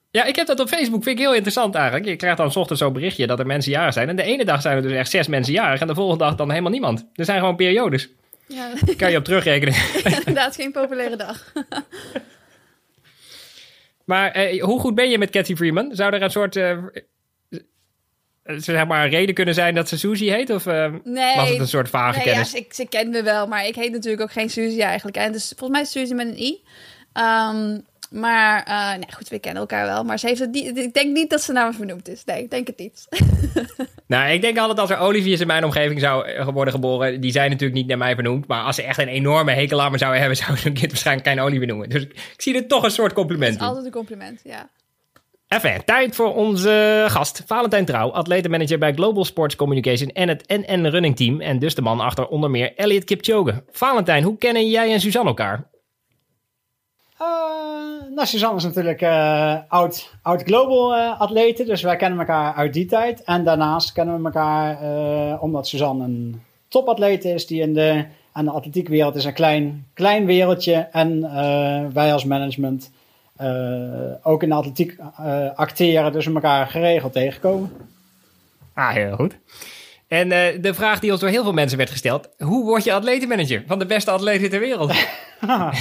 [0.09, 1.03] ja, ik heb dat op Facebook.
[1.03, 2.05] Vind ik heel interessant eigenlijk.
[2.05, 4.09] Je krijgt dan 's ochtends zo'n berichtje dat er mensen jarig zijn.
[4.09, 5.81] En de ene dag zijn er dus echt zes mensen jarig.
[5.81, 7.05] En de volgende dag dan helemaal niemand.
[7.13, 8.09] Er zijn gewoon periodes.
[8.47, 9.75] ja, Kan je op terugrekenen.
[10.03, 11.53] inderdaad geen populaire dag.
[14.05, 15.89] Maar eh, hoe goed ben je met Cathy Freeman?
[15.95, 16.55] Zou er een soort...
[16.55, 16.77] eh,
[18.57, 20.49] zeg maar, reden kunnen zijn dat ze Suzy heet?
[20.49, 21.35] Of eh, Nee.
[21.35, 22.51] was het een soort vage nee, ja, kennis?
[22.51, 25.17] ze, ze kent me wel, maar ik heet natuurlijk ook geen Suzy eigenlijk.
[25.17, 26.61] En dus volgens mij is Suzy met een i.
[27.13, 27.79] Ehm,
[28.11, 30.03] maar, eh nee, goed, we kennen elkaar wel.
[30.03, 32.23] Maar ze heeft het niet, ik denk niet dat ze naar me vernoemd is.
[32.25, 33.07] Nee, ik denk het niet.
[34.07, 37.31] Nou, ik denk altijd als er Oliviers in mijn omgeving zou eh, worden geboren, die
[37.31, 38.47] zijn natuurlijk niet naar mij vernoemd.
[38.47, 40.91] Maar als ze echt een enorme hekel aan me zouden hebben, zou ze een kind
[40.91, 41.89] waarschijnlijk geen Olivier noemen.
[41.89, 43.65] Dus ik, ik zie er toch een soort compliment is in.
[43.67, 44.69] altijd een compliment, ja.
[45.53, 50.85] Even, tijd voor onze gast, Valentijn Trouw, atletenmanager bij Global Sports Communication en het NN
[50.85, 51.41] Running Team.
[51.41, 53.63] En dus de man achter onder meer Elliot Kipchoge.
[53.71, 55.67] Valentijn, hoe kennen jij en Suzanne elkaar?
[57.21, 57.27] Uh,
[58.15, 62.73] nou, Suzanne is natuurlijk uh, oud, oud global uh, atlete, dus wij kennen elkaar uit
[62.73, 63.23] die tijd.
[63.23, 68.51] En daarnaast kennen we elkaar omdat Suzanne een topatleet is die in de, aan de
[68.51, 70.75] atletiekwereld is een klein, klein wereldje.
[70.91, 71.21] En
[71.93, 72.91] wij als management
[74.21, 77.71] ook in de atletiek uh, acteren, dus elkaar geregeld tegenkomen.
[78.73, 79.37] Ah, heel goed.
[80.07, 82.93] En uh, de vraag die ons door heel veel mensen werd gesteld: hoe word je
[82.93, 84.93] atletenmanager van de beste atleten ter wereld?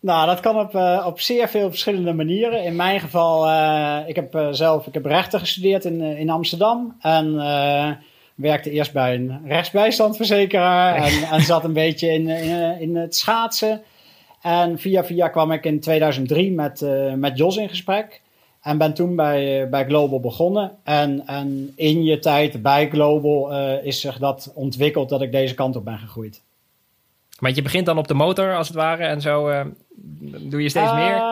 [0.00, 2.64] Nou, dat kan op, uh, op zeer veel verschillende manieren.
[2.64, 6.96] In mijn geval, uh, ik heb zelf ik heb rechten gestudeerd in, in Amsterdam.
[7.00, 7.34] En
[8.34, 10.94] werkte eerst bij een rechtsbijstandverzekeraar.
[11.04, 13.82] En, en zat een beetje in, in, in, het schaatsen.
[14.42, 18.22] En via via kwam ik in 2003 met, met Jos in gesprek.
[18.60, 20.72] En ben toen bij, bij Global begonnen.
[20.84, 25.76] En, en in je tijd bij Global is zich dat ontwikkeld dat ik deze kant
[25.76, 26.42] op ben gegroeid.
[27.38, 29.48] Want je begint dan op de motor als het ware en zo
[30.50, 31.22] doe je steeds uh, meer?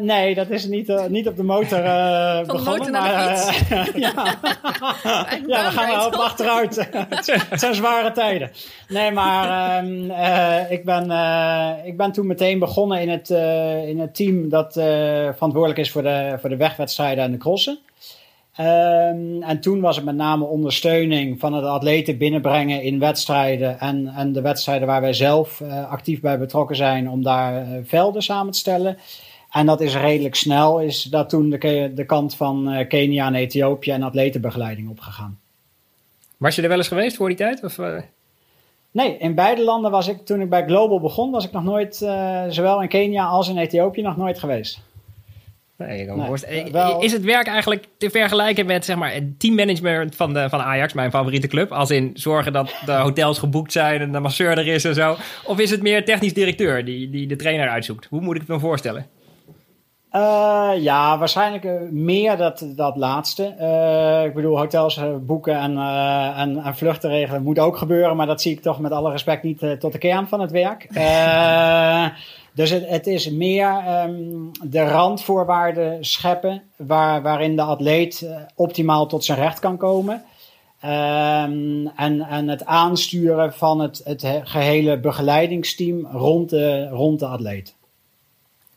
[0.00, 2.64] Nee, dat is niet, uh, niet op de motor Van begonnen.
[2.64, 3.68] de motor naar de fiets.
[4.06, 4.12] ja.
[5.46, 6.88] ja, we gaan er op achteruit.
[7.50, 8.50] het zijn zware tijden.
[8.88, 10.10] Nee, maar ehm,
[10.70, 11.02] ik, ben,
[11.84, 13.30] ik ben toen meteen begonnen in het,
[13.88, 14.72] in het team dat
[15.32, 17.78] verantwoordelijk is voor de, voor de wegwedstrijden en de crossen.
[18.54, 24.06] Ehm, en toen was het met name ondersteuning van het atleten binnenbrengen in wedstrijden en,
[24.06, 28.22] en de wedstrijden waar wij zelf uh, actief bij betrokken zijn om daar uh, velden
[28.22, 28.98] samen te stellen.
[29.50, 33.34] En dat is redelijk snel, is dat toen de, de kant van uh, Kenia en
[33.34, 35.38] Ethiopië en atletenbegeleiding opgegaan.
[36.36, 37.64] Was je er wel eens geweest voor die tijd?
[37.64, 37.78] Of,
[38.90, 41.96] Nee, in beide landen was ik, toen ik bij Global begon, was ik nog nooit,
[42.48, 44.80] zowel in Kenia als in Ethiopië, nog nooit geweest.
[45.86, 46.06] Nee,
[46.48, 47.00] nee, wel...
[47.00, 50.92] Is het werk eigenlijk te vergelijken met zeg maar, het teammanagement van, de, van Ajax,
[50.92, 51.72] mijn favoriete club?
[51.72, 55.16] Als in zorgen dat de hotels geboekt zijn en de masseur er is en zo.
[55.44, 58.06] Of is het meer technisch directeur die, die de trainer uitzoekt?
[58.10, 59.06] Hoe moet ik het me voorstellen?
[60.12, 63.54] Uh, ja, waarschijnlijk meer dat, dat laatste.
[63.60, 68.26] Uh, ik bedoel, hotels boeken en, uh, en, en, vluchten regelen moet ook gebeuren, maar
[68.26, 70.86] dat zie ik toch met alle respect niet tot de kern van het werk.
[72.54, 79.24] Dus het, is meer um, de randvoorwaarden scheppen waar, waarin de atleet uh, optimaal tot
[79.24, 80.14] zijn recht kan komen.
[80.84, 87.74] Um, en, en het aansturen van het, het gehele begeleidingsteam rond de, rond de atleet.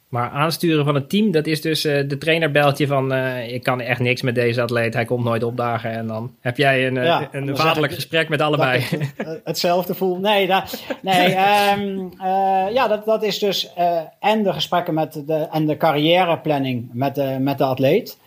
[0.07, 3.13] Maar aansturen van het team, dat is dus uh, de trainer belt je van...
[3.13, 5.91] Uh, ik kan echt niks met deze atleet, hij komt nooit opdagen.
[5.91, 8.83] En dan heb jij een, ja, een, vaderlijk gesprek met allebei.
[9.15, 10.19] Het, hetzelfde voel.
[10.19, 11.35] Nee, dat, nee
[11.77, 13.73] um, uh, ja, dat, dat is dus...
[14.19, 18.17] en de gesprekken met de, en de carrièreplanning met de, met de atleet.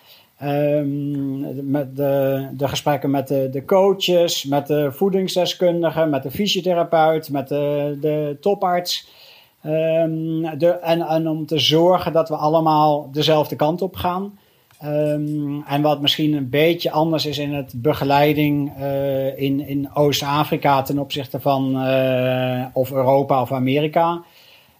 [0.42, 7.30] Um, met de, de gesprekken met de, de coaches, met de voedingsdeskundige, met de fysiotherapeut,
[7.30, 9.18] met de, de toparts...
[9.66, 14.38] Um, de, en, om te zorgen dat we allemaal dezelfde kant op gaan.
[14.84, 20.82] Um, en wat misschien een beetje anders is in het begeleiding uh, in, in Oost-Afrika
[20.82, 24.22] ten opzichte van uh, of Europa of Amerika.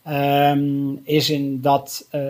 [0.09, 2.21] Um, is in dat, uh,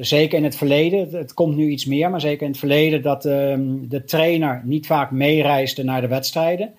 [0.00, 3.02] zeker in het verleden, het, het, komt nu iets meer, maar zeker in het verleden,
[3.02, 6.72] dat de trainer niet vaak meereisde naar de wedstrijden.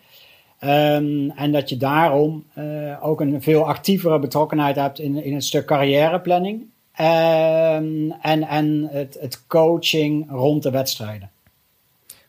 [0.66, 5.44] Um, en dat je daarom uh, ook een veel actievere betrokkenheid hebt in, in het
[5.44, 6.62] stuk carrièreplanning.
[7.00, 11.30] Um, en en het, het coaching rond de wedstrijden.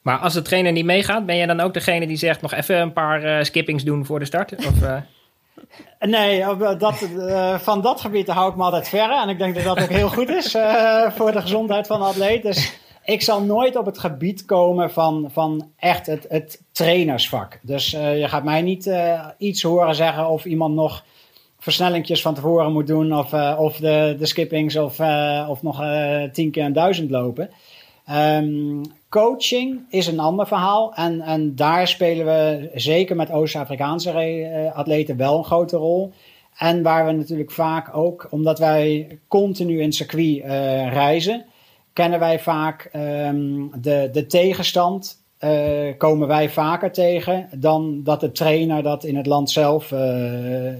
[0.02, 2.80] Maar als de trainer niet meegaat, ben je dan ook degene die zegt nog even
[2.80, 4.56] een paar uh, skippings doen voor de start?
[4.56, 4.96] Of, uh...
[6.00, 6.44] Nee,
[6.78, 7.08] dat,
[7.62, 9.22] van dat gebied hou ik me altijd verre.
[9.22, 10.50] En ik denk dat dat ook heel goed is
[11.16, 12.42] voor de gezondheid van de atleet.
[12.42, 17.58] Dus ik zal nooit op het gebied komen van, van echt het, het trainersvak.
[17.62, 21.04] Dus uh, je gaat mij niet uh, iets horen zeggen of iemand nog
[21.58, 23.18] versnellingjes van tevoren moet doen.
[23.18, 25.00] Of, uh, of de, de skippings of,
[25.48, 25.82] of nog
[26.32, 27.50] tien keer een duizend lopen.
[28.10, 30.94] Um, coaching is een ander verhaal.
[30.94, 36.12] En, en daar spelen we zeker met Oost-Afrikaanse atleten wel een grote rol.
[36.58, 40.42] En waar we natuurlijk vaak ook, omdat wij continu in circuit
[40.92, 41.44] reizen
[41.94, 45.22] kennen wij vaak um, de, de tegenstand.
[45.40, 50.72] Uh, komen wij vaker tegen dan dat de trainer dat in het land zelf uh,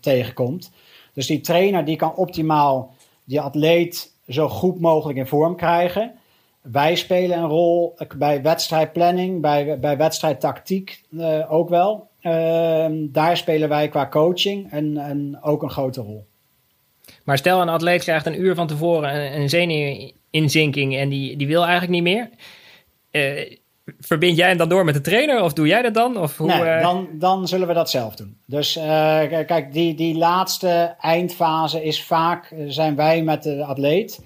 [0.00, 0.70] tegenkomt.
[1.12, 6.12] Dus die trainer die kan optimaal die atleet zo goed mogelijk in vorm krijgen.
[6.60, 12.08] Wij spelen een rol bij wedstrijdplanning, bij, bij wedstrijdtactiek uh, ook wel.
[12.20, 16.26] Ehm, daar spelen wij qua coaching en, en ook een grote rol.
[17.24, 19.48] Maar stel een atleet krijgt een uur van tevoren een, een
[20.30, 22.30] zenuwinzinking en die, die wil eigenlijk niet meer.
[23.10, 23.56] Uh,
[23.98, 26.16] verbind jij hem dan door met de trainer of doe jij dat dan?
[26.16, 26.82] Of hoe, nee, uh...
[26.82, 28.38] dan, dan zullen we dat zelf doen.
[28.46, 28.84] Dus uh,
[29.46, 34.20] kijk, die, die laatste eindfase is vaak, zijn wij met de atleet.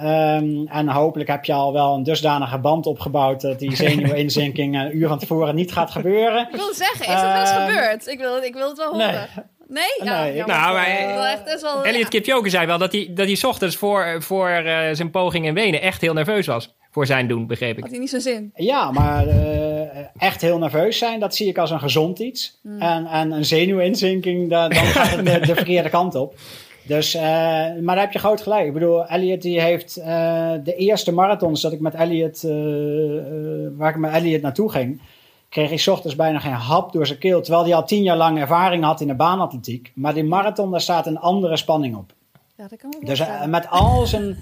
[0.00, 4.96] Um, en hopelijk heb je al wel een dusdanige band opgebouwd dat die zenuwinzinking een
[4.96, 6.48] uur van tevoren niet gaat gebeuren.
[6.48, 8.06] Ik wil zeggen, is dat wel eens ehm, gebeurd?
[8.06, 9.12] Ik wil, ik wil het wel horen.
[9.12, 9.44] Nee.
[9.68, 9.84] Nee?
[10.02, 13.76] Ja, nee nou, maar, echt, wel, Elliot Kipchoge zei wel dat hij, dat hij ochtends
[13.76, 16.74] voor, voor uh, zijn poging in Wenen echt heel nerveus was.
[16.90, 17.82] Voor zijn doen, begreep ik.
[17.82, 18.52] Had hij niet zo'n zin?
[18.54, 22.58] Ja, maar uh, echt heel nerveus zijn, dat zie ik als een gezond iets.
[22.62, 22.80] Mm.
[22.80, 26.34] En, en een zenuwinzinking, dan gaat het de, de verkeerde kant op.
[26.86, 28.66] Dus, uh, maar daar heb je groot gelijk.
[28.66, 30.04] Ik bedoel, Elliot die heeft uh,
[30.64, 32.52] de eerste marathons dat ik met Elliot, uh,
[33.76, 35.00] waar ik met Elliot naartoe ging,
[35.54, 37.42] kreeg hij ochtends bijna geen hap door zijn keel.
[37.42, 39.92] Terwijl hij al tien jaar lang ervaring had in de baanatletiek.
[39.94, 42.12] Maar die marathon, daar staat een andere spanning op.
[42.56, 44.36] Ja, dat kan dus uh, met al zijn,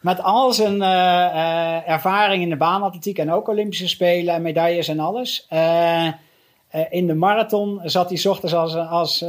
[0.00, 4.88] met al zijn uh, uh, ervaring in de baanatletiek en ook Olympische Spelen en medailles
[4.88, 5.46] en alles.
[6.90, 9.24] in de marathon zat hij ochtends als, als,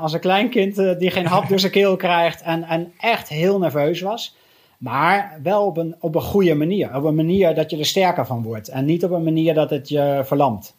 [0.00, 4.00] als een kleinkind die geen hap door zijn keel krijgt en, en echt heel nerveus
[4.00, 4.36] was.
[4.78, 6.96] Maar wel op een, op een goede manier.
[6.96, 8.68] Op een manier dat je er sterker van wordt.
[8.68, 10.76] En niet op een manier dat het je verlamt.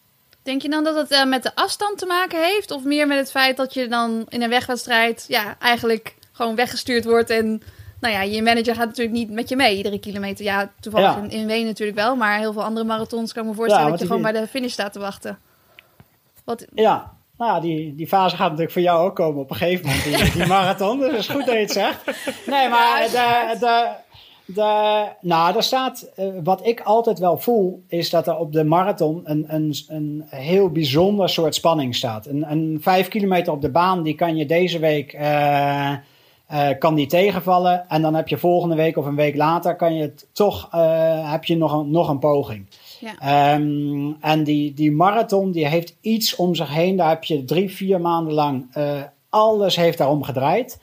[0.49, 2.71] Denk je dan dat het uh, met de afstand te maken heeft?
[2.71, 7.05] Of meer met het feit dat je dan in een wegwedstrijd ja, eigenlijk gewoon weggestuurd
[7.05, 7.62] wordt en
[7.99, 10.45] nou ja, je manager gaat natuurlijk niet met je mee iedere kilometer.
[10.45, 11.21] Ja, toevallig Ja.
[11.21, 13.91] in, in Wenen natuurlijk wel, maar heel veel andere marathons kan ik me voorstellen Ja,
[13.91, 15.39] dat je gewoon bij de finish staat te wachten.
[16.43, 19.55] Wat, Ja, nou ja, die, die fase gaat natuurlijk voor jou ook komen op een
[19.55, 20.99] gegeven moment, die, die marathon.
[20.99, 22.05] Dus is goed dat je het zegt.
[22.45, 23.88] Nee, maar de, de,
[24.55, 28.63] de, nou, er staat, eh, wat ik altijd wel voel, is dat er op de
[28.63, 32.25] marathon een, een, een heel bijzonder soort spanning staat.
[32.25, 35.97] Een, een vijf kilometer op de baan, die kan je deze week, eh, eh,
[36.79, 37.89] kan die tegenvallen.
[37.89, 40.67] En dan heb je volgende week of een week later, kan je toch,
[41.31, 42.65] heb je nog een, nog een poging.
[42.99, 43.17] ja.
[43.19, 46.95] Ehm, en die, die marathon die heeft iets om zich heen.
[46.95, 48.67] Daar heb je drie, vier maanden lang.
[49.29, 50.79] alles heeft daarom gedraaid.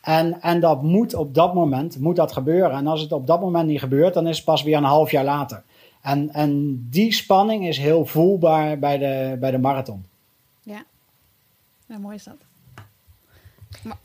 [0.00, 2.70] En, en dat moet op dat moment moet dat gebeuren.
[2.76, 5.10] En als het op dat moment niet gebeurt, dan is het pas weer een half
[5.10, 5.62] jaar later.
[6.02, 10.06] En, en die spanning is heel voelbaar bij de, bij de marathon.
[10.62, 10.84] ja.
[11.86, 12.34] Ja, mooi is dat.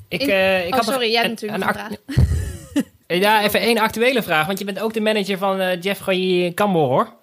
[0.08, 2.26] Ik, In- eh, ik oh, had sorry, jij natuurlijk een nog een act- vraag.
[3.08, 4.46] Ja, even één actuele vraag.
[4.48, 7.14] Want je bent ook de manager van eh Jeffrey Campbell, hoor.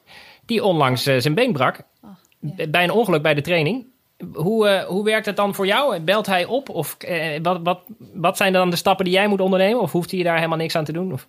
[0.46, 1.82] Die onlangs eh, zijn been brak.
[2.04, 2.10] Oh,
[2.56, 2.66] ja.
[2.68, 3.86] Bij een ongeluk bij de training.
[4.32, 6.00] Hoe, eh, hoe werkt het dan voor jou?
[6.00, 6.68] Belt hij op?
[6.68, 7.80] Of eh, wat, wat,
[8.14, 9.80] wat zijn dan de stappen die jij moet ondernemen?
[9.80, 11.12] Of hoeft hij daar helemaal niks aan te doen?
[11.12, 11.26] Of?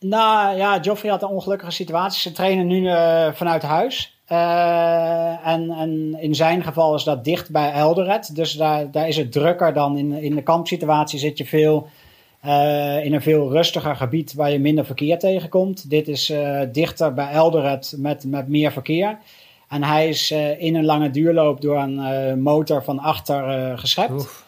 [0.00, 2.20] Nou ja, Joffrey had een ongelukkige situatie.
[2.20, 4.16] Ze trainen nu eh, vanuit huis.
[4.26, 8.34] En, en in zijn geval is dat dicht bij Eldoret.
[8.34, 11.18] Dus daar, daar is het drukker dan in, in de kampsituatie.
[11.18, 11.88] Zit je veel
[13.02, 15.90] in een veel rustiger gebied waar je minder verkeer tegenkomt.
[15.90, 16.32] Dit is
[16.72, 19.18] dichter bij Eldoret met, met meer verkeer.
[19.68, 23.78] En hij is eh, in een lange duurloop door een eh, motor van achter eh
[23.78, 24.44] geschept.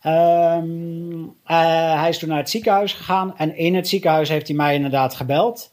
[0.00, 4.56] Ehm, eh, hij is toen naar het ziekenhuis gegaan en in het ziekenhuis heeft hij
[4.56, 5.72] mij inderdaad gebeld.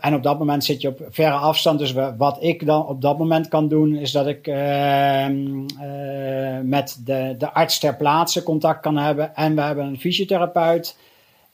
[0.00, 1.78] En op dat moment zit je op verre afstand.
[1.78, 6.58] Dus we- wat ik dan op dat moment kan doen, is dat ik ehm, eh,
[6.62, 9.34] met de, de arts ter plaatse contact kan hebben.
[9.34, 10.96] En we hebben een fysiotherapeut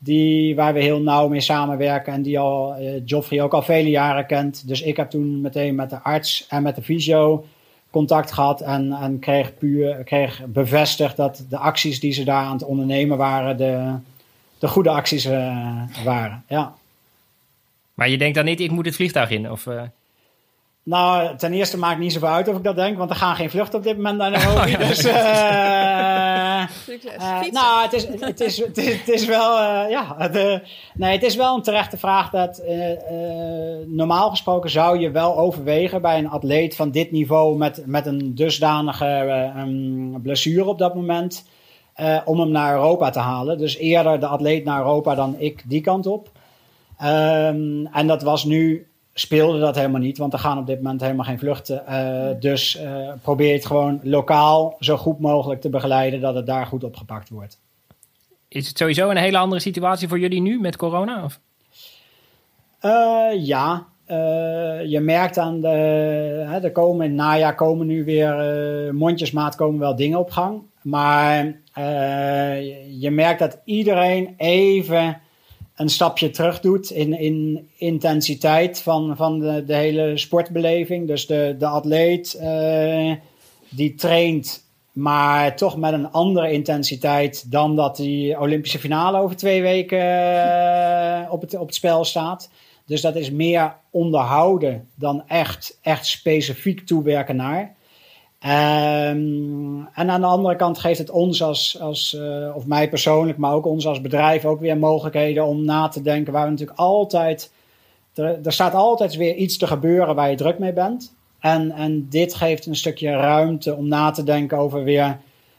[0.04, 3.90] die, waar we heel nauw mee samenwerken en die al eh Joffrey ook al vele
[3.90, 4.68] jaren kent.
[4.68, 7.44] Dus ik heb toen meteen met de arts en met de fysio
[7.90, 12.52] contact gehad en, en kreeg, puur, kreeg bevestigd dat de acties die ze daar aan
[12.52, 13.94] het ondernemen waren, de,
[14.58, 16.44] de goede acties eh, waren.
[16.48, 16.74] Ja.
[17.94, 19.50] Maar je denkt dan niet, ik moet het vliegtuig in?
[19.50, 19.82] Of, eh,
[20.82, 23.50] Nou, ten eerste maakt niet zoveel uit of ik dat denk, want er gaan geen
[23.50, 24.76] vluchten op dit moment naar Nairobi.
[24.88, 26.33] dus, eh,
[26.68, 27.14] Succes.
[27.16, 30.62] Eh, nou, het is, het is, het is, het is wel, eh, ja, de,
[30.94, 32.76] nee, het is wel een terechte vraag dat eh,
[33.86, 38.34] normaal gesproken zou je wel overwegen bij een atleet van dit niveau met, met een
[38.34, 39.52] dusdanige
[40.22, 41.44] blessure op dat moment
[42.24, 43.58] om hem naar Europa te halen.
[43.58, 46.30] Dus eerder de atleet naar Europa dan ik die kant op.
[46.98, 51.00] Ehm, en dat was nu, speelde dat helemaal niet, want er gaan op dit moment
[51.00, 51.86] helemaal geen vluchten.
[51.86, 56.66] Eh, dus eh, probeer het gewoon lokaal zo goed mogelijk te begeleiden dat het daar
[56.66, 57.60] goed opgepakt wordt.
[58.48, 61.24] is het sowieso een hele andere situatie voor jullie nu met corona?
[61.24, 61.40] Of?
[62.78, 63.86] Eh, ja,
[64.86, 65.68] je merkt aan de,
[66.48, 68.34] hè, er komen in het najaar komen nu weer
[68.94, 70.62] mondjesmaat komen wel dingen op gang.
[70.82, 71.56] Maar
[72.98, 75.20] je merkt dat iedereen even
[75.76, 81.06] een stapje terug doet in, in intensiteit van, van de, de hele sportbeleving.
[81.06, 83.12] Dus de, de atleet eh,
[83.68, 89.62] die traint, maar toch met een andere intensiteit dan dat die Olympische finale over twee
[89.62, 92.50] weken eh, op, het, op het spel staat.
[92.86, 97.74] Dus dat is meer onderhouden dan echt, echt specifiek toewerken naar.
[98.44, 103.38] Ehm, en aan de andere kant geeft het ons als, als eh, of mij persoonlijk,
[103.38, 106.78] maar ook ons als bedrijf ook weer mogelijkheden om na te denken waar we natuurlijk
[106.78, 107.52] altijd,
[108.14, 111.14] er, staat altijd weer iets te gebeuren waar je druk mee bent.
[111.38, 115.18] En, en dit geeft een stukje ruimte om na te denken over weer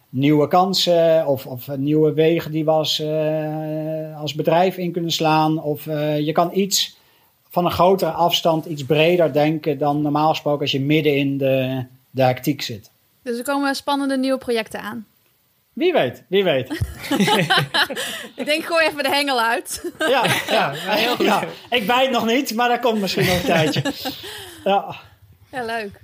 [0.10, 5.64] nieuwe kansen of, of nieuwe wegen die we als, eh, als bedrijf in kunnen slaan.
[5.64, 6.98] Of eh, je kan iets
[7.50, 11.86] van een grotere afstand, iets breder denken dan normaal gesproken als je midden in de,
[12.16, 12.92] de hectiek zit.
[13.24, 15.06] Dus er komen spannende nieuwe projecten aan.
[15.74, 16.70] Wie weet, wie weet.
[18.36, 19.92] Ik denk, gooi even de hengel uit.
[19.98, 21.26] Ja, ja, heel goed.
[21.26, 21.44] ja.
[21.70, 23.82] Ik bijt nog niet, maar dat komt misschien nog een tijdje.
[24.64, 24.96] Ja.
[25.52, 26.00] Ja, leuk.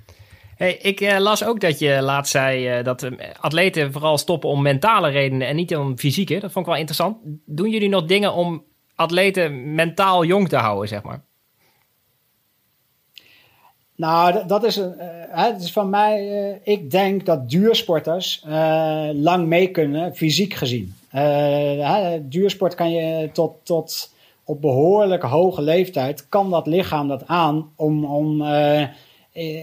[0.56, 4.48] Hey, ik eh, las ook dat je laatst zei eh, dat eh, atleten vooral stoppen
[4.48, 6.38] om mentale redenen en niet om fysieke.
[6.38, 7.16] Dat vond ik wel interessant.
[7.46, 11.24] Doen jullie nog dingen om atleten mentaal jong te houden, zeg maar?
[14.02, 16.48] Nou, dat, is, een, eh, het is van mij.
[16.50, 20.94] eh, ik denk dat duursporters eh, lang mee kunnen, fysiek gezien.
[22.22, 24.10] Duursport kan je tot, tot
[24.44, 26.28] op behoorlijk hoge leeftijd.
[26.28, 28.04] kan dat lichaam dat aan om.
[28.04, 28.42] om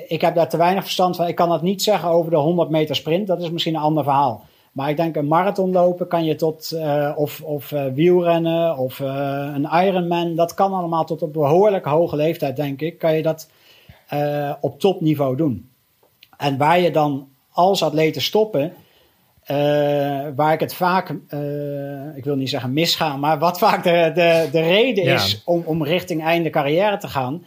[0.08, 1.28] ik heb daar te weinig verstand van.
[1.28, 3.28] Ik kan dat niet zeggen over de 100 meter sprint.
[3.28, 4.43] Dat is misschien een ander verhaal.
[4.71, 6.78] Maar ik denk een marathon lopen kan je tot,
[7.15, 12.82] of, of wielrennen of een Ironman, dat kan allemaal tot op behoorlijk hoge leeftijd, denk
[12.82, 13.47] ik, kan je dat
[14.62, 15.69] op topniveau doen.
[16.38, 18.74] En waar je dan als atleten stoppen,
[20.36, 21.10] waar ik het vaak,
[22.15, 25.15] ik wil niet zeggen misgaan, maar wat vaak de, de, de reden ja.
[25.15, 27.43] is om, om richting einde carrière te gaan,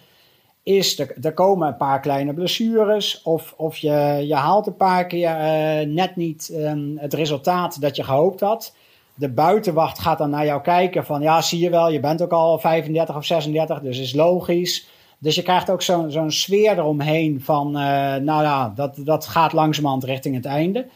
[0.63, 5.07] is er, er komen een paar kleine blessures of, of je, je haalt een paar
[5.07, 8.75] keer uh, net niet um, het resultaat dat je gehoopt had.
[9.15, 12.33] De buitenwacht gaat dan naar jou kijken van ja, zie je wel, je bent ook
[12.33, 14.89] al 35 of 36, dus is logisch.
[15.23, 20.05] Dus je krijgt ook zo'n sfeer eromheen van, uh, nou ja, dat, dat gaat langzamerhand
[20.05, 20.87] richting het einde.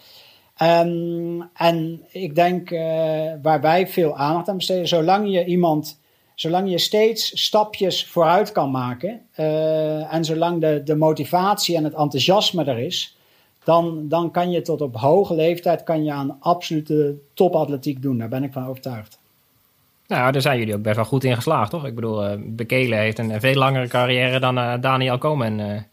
[0.63, 2.81] Um, en ik denk uh,
[3.43, 6.01] waar wij veel aandacht aan besteden, zolang je iemand
[6.35, 11.95] zolang je steeds stapjes vooruit kan maken uh, en zolang de, de motivatie en het
[11.95, 13.17] enthousiasme er is,
[13.65, 18.19] dan, dan kan je tot op hoge leeftijd kan je aan absolute topatletiek doen.
[18.19, 19.19] Daar ben ik van overtuigd.
[20.09, 21.87] Nou, daar zijn jullie ook best wel goed in geslaagd, toch?
[21.87, 25.87] Ik bedoel, uh, Bekele heeft een, veel langere carrière dan uh, Daniel Komen.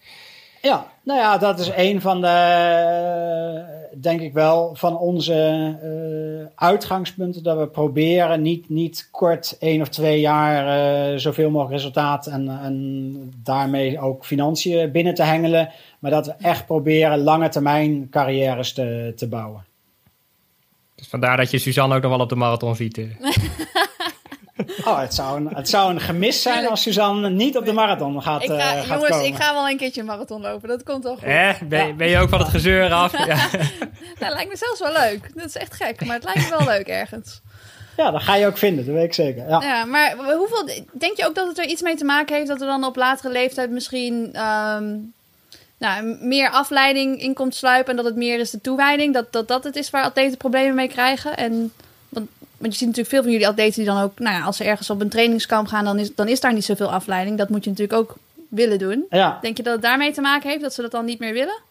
[0.62, 7.44] Ja, nou ja, dat is een van de, denk ik wel, van onze uh, uitgangspunten.
[7.44, 12.60] Dat we proberen niet, niet kort één of twee jaar uh, zoveel mogelijk resultaat en,
[12.64, 15.70] en daarmee ook financiën binnen te hengelen.
[16.00, 19.66] Maar dat we echt proberen lange termijn carrières te, te bouwen.
[20.96, 22.98] Dus vandaar dat je Suzanne ook nog wel op de marathon ziet.
[24.86, 28.22] Oh, het zou, een, het zou een gemis zijn als Suzanne niet op de marathon
[28.22, 29.26] gaat, ik ga, uh, gaat Jongens, komen.
[29.26, 30.70] ik ga wel een keertje een marathon lopen.
[30.70, 31.28] Dat komt toch goed.
[31.28, 31.94] Eh, ben, ja.
[31.94, 33.12] ben je ook van het gezeur af?
[33.28, 33.50] ja.
[34.20, 35.32] dat lijkt me zelfs wel leuk.
[35.36, 37.42] Dat is echt gek, maar het lijkt me wel leuk ergens.
[37.98, 39.50] Ja, dat ga je ook vinden, dat weet ik zeker.
[39.50, 39.62] Ja.
[39.62, 42.62] ja, maar hoeveel, denk je ook dat het er iets mee te maken heeft dat
[42.62, 45.14] er dan op latere leeftijd misschien um,
[45.78, 49.14] nou, meer afleiding in komt sluipen en dat het meer is de toewijding?
[49.14, 51.38] Dat dat, dat het is waar atleten problemen mee krijgen?
[51.38, 51.74] En
[52.58, 54.64] want je ziet natuurlijk veel van jullie atleten die dan ook, nou ja, als ze
[54.64, 57.38] ergens op een trainingskamp gaan, dan is, dan is daar niet zoveel afleiding.
[57.38, 58.16] Dat moet je natuurlijk ook
[58.50, 59.06] willen doen.
[59.10, 59.38] Ja.
[59.42, 61.62] Denk je dat het daarmee te maken heeft, dat ze dat dan niet meer willen?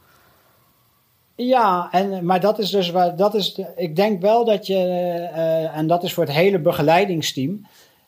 [1.35, 5.77] Ja, en, maar dat is dus waar, dat is, ik denk wel dat je, uh,
[5.77, 7.67] en dat is voor het hele begeleidingsteam,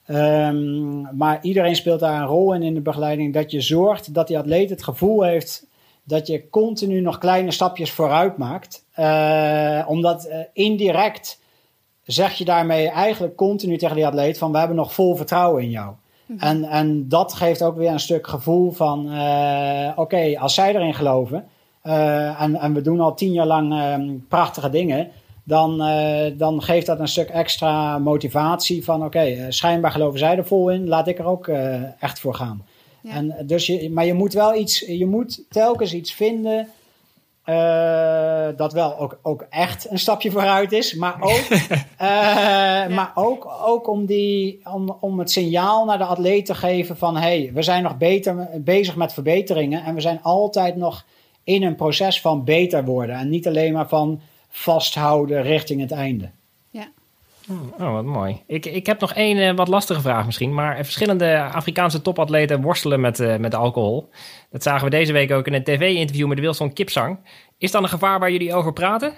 [0.08, 4.26] um, maar iedereen speelt daar een rol in in de begeleiding, dat je zorgt dat
[4.26, 5.66] die atleet het gevoel heeft
[6.04, 8.84] dat je continu nog kleine stapjes vooruit maakt.
[8.98, 11.40] Uh, omdat uh, indirect
[12.04, 15.70] zeg je daarmee eigenlijk continu tegen die atleet van we hebben nog vol vertrouwen in
[15.70, 15.88] jou.
[16.26, 16.48] Mm -hmm.
[16.48, 20.74] en, en dat geeft ook weer een stuk gevoel van uh, oké, okay, als zij
[20.74, 21.44] erin geloven
[21.82, 25.10] uh, en, en we doen al tien jaar lang uh, prachtige dingen,
[25.42, 30.36] dan, uh, dan geeft dat een stuk extra motivatie van oké, okay, schijnbaar geloven zij
[30.36, 31.48] er vol in, laat ik er ook
[31.98, 32.64] echt voor gaan.
[33.00, 33.10] Ja.
[33.10, 36.68] En dus je, maar je moet wel iets, je moet telkens iets vinden
[37.46, 40.94] uh, dat wel ook, ook echt een stapje vooruit is.
[40.94, 41.60] Maar ook, uh,
[41.98, 42.88] ja.
[42.88, 47.16] maar ook, ook om, die, om, om het signaal naar de atleet te geven van...
[47.16, 49.84] hey, we zijn nog beter, bezig met verbeteringen...
[49.84, 51.04] en we zijn altijd nog
[51.44, 53.16] in een proces van beter worden.
[53.16, 56.30] En niet alleen maar van vasthouden richting het einde.
[56.70, 56.88] Ja.
[57.78, 58.42] Oh, wat mooi.
[58.46, 60.54] Ik, ik heb nog één uh, wat lastige vraag misschien.
[60.54, 64.08] Maar verschillende Afrikaanse topatleten worstelen met, uh, met alcohol.
[64.50, 67.18] Dat zagen we deze week ook in een tv-interview met Wilson Kipsang.
[67.58, 69.12] Is dat een gevaar waar jullie over praten?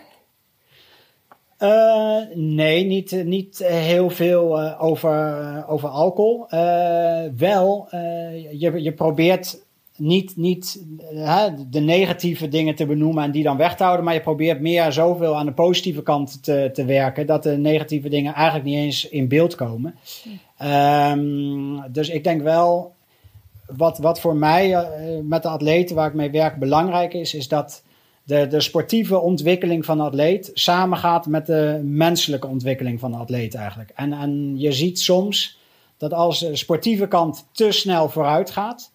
[1.58, 6.46] Uh, nee, niet, niet heel veel over, over alcohol.
[7.36, 7.88] Wel,
[8.52, 9.65] je, je probeert
[9.98, 10.82] niet, niet
[11.70, 14.92] de negatieve dingen te benoemen en die dan weg te houden, maar je probeert meer
[14.92, 19.08] zoveel aan de positieve kant te, te werken dat de negatieve dingen eigenlijk niet eens
[19.08, 19.94] in beeld komen.
[20.62, 22.92] Um, dus ik denk wel,
[23.66, 24.88] wat, wat voor mij
[25.22, 27.82] met de atleten waar ik mee werk belangrijk is, is dat
[28.26, 33.54] de, de sportieve ontwikkeling van de atleet samengaat met de menselijke ontwikkeling van de atleet
[33.54, 33.92] eigenlijk.
[33.94, 35.58] En, en je ziet soms
[35.96, 38.90] dat als de sportieve kant te snel vooruit gaat.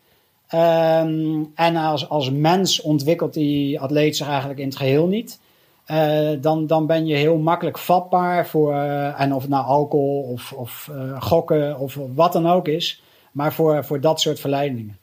[0.54, 5.40] Um, en als, als mens ontwikkelt die atleet zich eigenlijk in het geheel niet.
[5.88, 10.22] Uh, dan, dan ben je heel makkelijk vatbaar voor, uh, en of het nou alcohol
[10.22, 14.98] of, of uh, gokken of wat dan ook is, maar voor, voor dat soort verleidingen.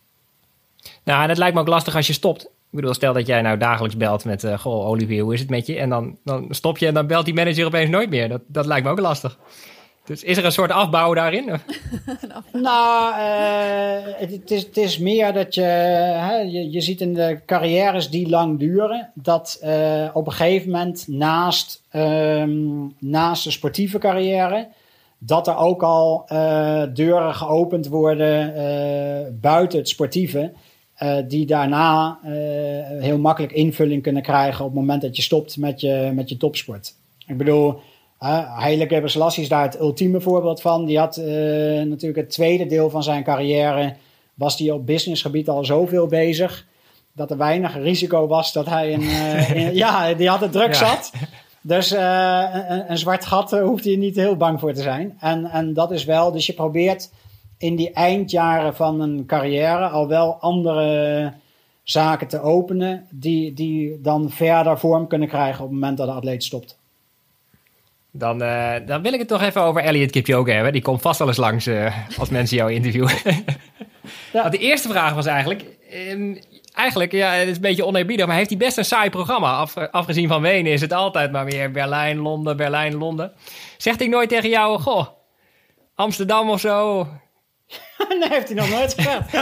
[1.04, 2.44] Nou, en het lijkt me ook lastig als je stopt.
[2.44, 5.66] Ik bedoel, stel dat jij nou dagelijks belt met, goh, Olivier, hoe is het met
[5.66, 5.78] je?
[5.78, 8.28] En dan, dan stop je en dan belt die manager opeens nooit meer.
[8.28, 9.38] Dat, dat lijkt me ook lastig.
[10.08, 11.44] Dus is er een soort afbouw daarin?
[12.52, 17.14] nou, uh, het, het, is, het is meer dat je, hè, je, je ziet in
[17.14, 23.50] de carrières die lang duren, dat uh, op een gegeven moment naast, um, naast de
[23.50, 24.68] sportieve carrière,
[25.18, 26.24] dat er ook al
[26.94, 30.52] deuren geopend worden buiten het sportieve.
[31.02, 32.30] Uh, die daarna uh,
[33.02, 36.36] heel makkelijk invulling kunnen krijgen op het moment dat je stopt met je, met je
[36.36, 36.94] topsport.
[37.26, 37.80] Ik bedoel,
[38.20, 40.84] uh, Haile Gebrselassie is daar het ultieme voorbeeld van.
[40.84, 41.26] Die had uh,
[41.82, 43.94] natuurlijk het tweede deel van zijn carrière...
[44.34, 46.66] was die op businessgebied al zoveel bezig...
[47.12, 49.02] dat er weinig risico was dat hij een...
[49.02, 50.86] Uh, in, ja, die had het druk ja.
[50.86, 51.12] zat...
[51.60, 55.16] Dus uh, een, een, zwart gat hoeft je niet heel bang voor te zijn.
[55.20, 57.10] En, en dat is wel, dus je probeert
[57.58, 61.32] in die eindjaren van een carrière al wel andere
[61.82, 66.12] zaken te openen, die, die dan verder vorm kunnen krijgen op het moment dat de
[66.12, 66.77] atleet stopt.
[68.18, 70.72] Dan, uh, dan wil ik het toch even over Elliot Kipchoge hebben.
[70.72, 71.68] Die komt vast wel eens langs
[72.18, 73.12] als mensen jou interviewen.
[74.32, 74.48] ja.
[74.48, 75.64] De eerste vraag was eigenlijk,
[76.10, 76.38] um,
[76.74, 79.56] eigenlijk, ja, het is een beetje oneerbiedig, maar heeft hij best een saai programma.
[79.56, 83.32] Af, afgezien van Wenen is het altijd maar weer Berlijn, Londen, Berlijn, Londen.
[83.76, 85.06] Zegt hij nooit tegen jou, goh,
[85.94, 87.06] Amsterdam of zo?
[88.18, 89.34] nee, heeft hij nog nooit gezegd.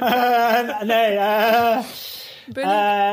[0.00, 1.78] uh, nee, uh,
[2.52, 2.64] uh,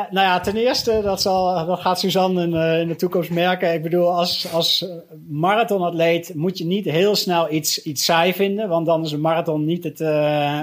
[0.10, 3.74] nou ja, ten eerste, dat, zal, dat gaat Suzanne in, in, de toekomst merken.
[3.74, 4.86] Ik bedoel, als, als
[5.28, 9.66] marathonatleet moet je niet heel snel iets, iets saai vinden, want dan is een marathon
[9.66, 10.00] niet het,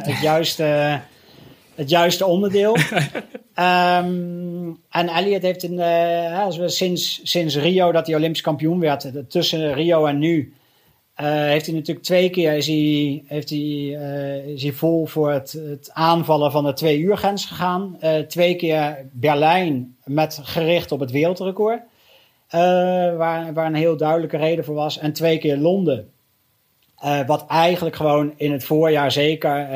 [0.06, 1.00] het juiste
[1.78, 2.76] het juiste onderdeel.
[3.54, 5.80] um, en Elliot heeft in,
[6.32, 10.52] als we sinds, sinds Rio dat hij Olympisch kampioen werd, tussen Rio en nu,
[11.24, 15.52] heeft hij natuurlijk twee keer is hij, heeft hij, uh, is hij vol voor het,
[15.52, 17.98] het aanvallen van de twee uur grens gegaan.
[18.28, 21.80] twee keer Berlijn met gericht op het wereldrecord.
[22.50, 24.98] waar, waar een heel duidelijke reden voor was.
[24.98, 26.10] En twee keer Londen.
[27.26, 29.72] Wat eigenlijk gewoon in het voorjaar zeker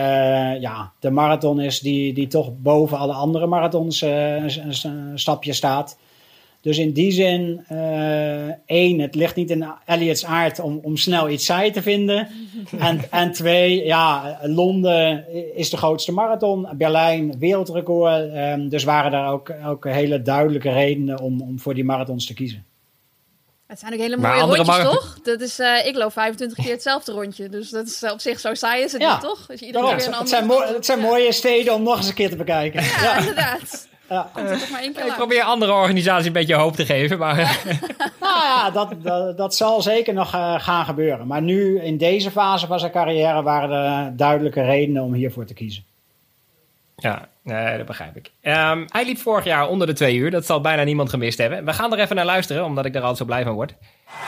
[0.61, 5.97] ja, de marathon is die, die toch boven alle andere marathons een, stapje staat.
[6.63, 7.65] Dus in die zin,
[8.67, 12.29] één, het ligt niet in Elliots aard om, om snel iets saai te vinden.
[12.79, 15.25] en, en twee, ja, Londen
[15.57, 18.35] is de grootste marathon, Berlijn wereldrecord.
[18.35, 22.35] Um, dus waren daar ook, ook hele duidelijke redenen om, om voor die marathons te
[22.35, 22.65] kiezen.
[23.67, 25.19] Het zijn ook hele mooie rondjes, toch?
[25.23, 27.49] Dat is, uh, ik loop 25 keer hetzelfde rondje.
[27.49, 29.13] Dus dat is op zich zo saai is het ja.
[29.13, 29.51] niet, toch?
[29.51, 32.15] Als je iedere keer een het, zijn het zijn mooie steden om nog eens een
[32.15, 32.83] keer te bekijken.
[32.83, 33.19] Ja, ja.
[33.19, 33.89] inderdaad.
[34.13, 34.31] Ja.
[34.33, 37.19] Komt er toch maar één keer ik probeer andere organisaties een beetje hoop te geven,
[37.19, 37.37] maar...
[38.21, 41.27] nou ja, dat, dat, dat, zal zeker nog uh, gaan gebeuren.
[41.27, 45.55] Maar nu, in deze fase van zijn carrière, waren er duidelijke redenen om hiervoor te
[45.55, 45.85] kiezen.
[46.97, 48.31] Ja, nee, dat begrijp ik.
[48.43, 50.31] Um, hij liep vorig jaar onder de twee uur.
[50.31, 51.65] Dat zal bijna niemand gemist hebben.
[51.65, 53.75] We gaan er even naar luisteren, omdat ik er altijd zo blij van word.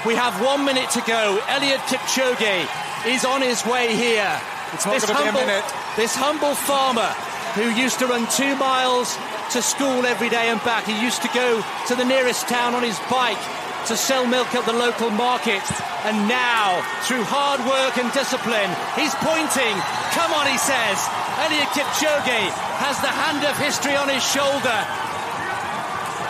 [0.05, 1.39] We have one minute to go.
[1.49, 2.65] Elliot Kipchoge
[3.05, 4.39] is on his way here.
[4.73, 5.63] It's not this humble.
[5.97, 7.11] This humble farmer
[7.55, 9.19] who used to run two miles
[9.53, 10.85] to school every day and back.
[10.85, 13.41] He used to go to the nearest town on his bike
[13.87, 15.63] to sell milk at the local market.
[16.09, 19.75] And now, through hard work and discipline, he's pointing.
[20.17, 20.97] Come on, he says.
[21.45, 22.41] Elliot Kipchoge
[22.81, 24.79] has the hand of history on his shoulder.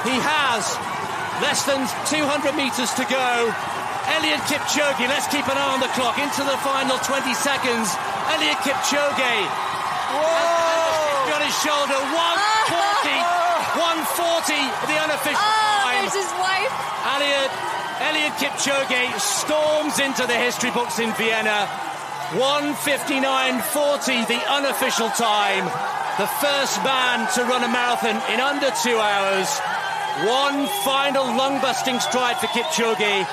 [0.08, 0.64] He has
[1.42, 3.52] less than 200 metres to go.
[4.18, 7.92] Elliot Kipchoge, let's keep an eye on the clock, into the final 20 seconds.
[8.32, 9.34] Elliot Kipchoge.
[10.14, 10.64] Whoa!
[11.34, 12.53] on his shoulder, 140,
[13.85, 14.57] 140,
[14.89, 16.09] the unofficial oh, time.
[16.09, 16.72] There's his wife.
[17.05, 17.53] Elliot,
[18.01, 21.68] Elliot Kipchoge storms into the history books in Vienna.
[22.32, 25.68] 159.40, the unofficial time.
[26.16, 29.53] The first man to run a marathon in under two hours.
[30.24, 33.26] One final lung busting stride for Kipchoge.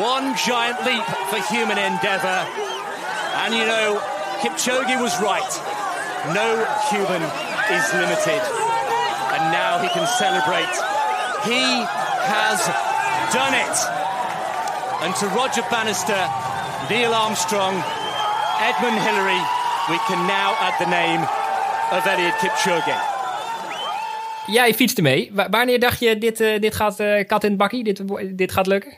[0.00, 2.48] One giant leap for human endeavor.
[3.44, 4.00] And you know,
[4.40, 5.52] Kipchoge was right.
[6.32, 7.20] No human
[7.68, 8.69] is limited.
[9.50, 10.74] And now he can celebrate.
[11.50, 11.64] He
[12.34, 12.58] has
[13.34, 13.76] done it.
[15.02, 16.22] And to Roger Bannister,
[16.88, 17.74] Neil Armstrong,
[18.68, 19.42] Edmund Hillary,
[19.90, 21.22] we can now add the name
[21.90, 22.96] of Elliot Kipchoge.
[24.46, 25.30] Jij fietste mee.
[25.32, 28.02] Wa wanneer dacht je, dit, uh, dit gaat uh, kat in het bakkie, dit,
[28.38, 28.92] dit gaat lukken?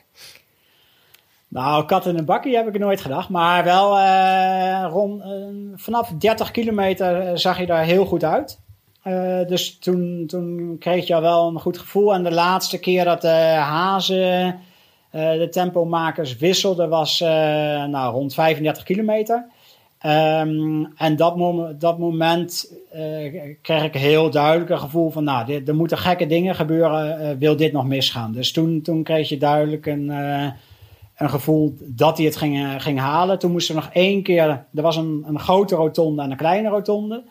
[1.48, 3.28] Nou, kat in een bakkie heb ik nooit gedacht.
[3.28, 5.22] Maar wel uh, rond,
[5.74, 8.60] vanaf 30 kilometer zag je daar heel goed uit.
[9.46, 12.14] Dus toen, toen kreeg je al wel een goed gevoel.
[12.14, 13.28] En de laatste keer dat de
[13.58, 14.60] hazen
[15.10, 19.46] de tempomakers wisselden was nou, rond 35 kilometer.
[20.06, 21.36] Um, en dat,
[21.80, 26.26] dat moment uh, kreeg ik heel duidelijk een gevoel van, nou, dit, er moeten gekke
[26.26, 28.32] dingen gebeuren, uh, wil dit nog misgaan?
[28.32, 30.46] Dus toen, toen kreeg je duidelijk een, uh,
[31.16, 33.38] een gevoel dat hij het ging, ging halen.
[33.38, 36.68] Toen moesten we nog één keer, er was een, een grote rotonde en een kleine
[36.68, 37.22] rotonde.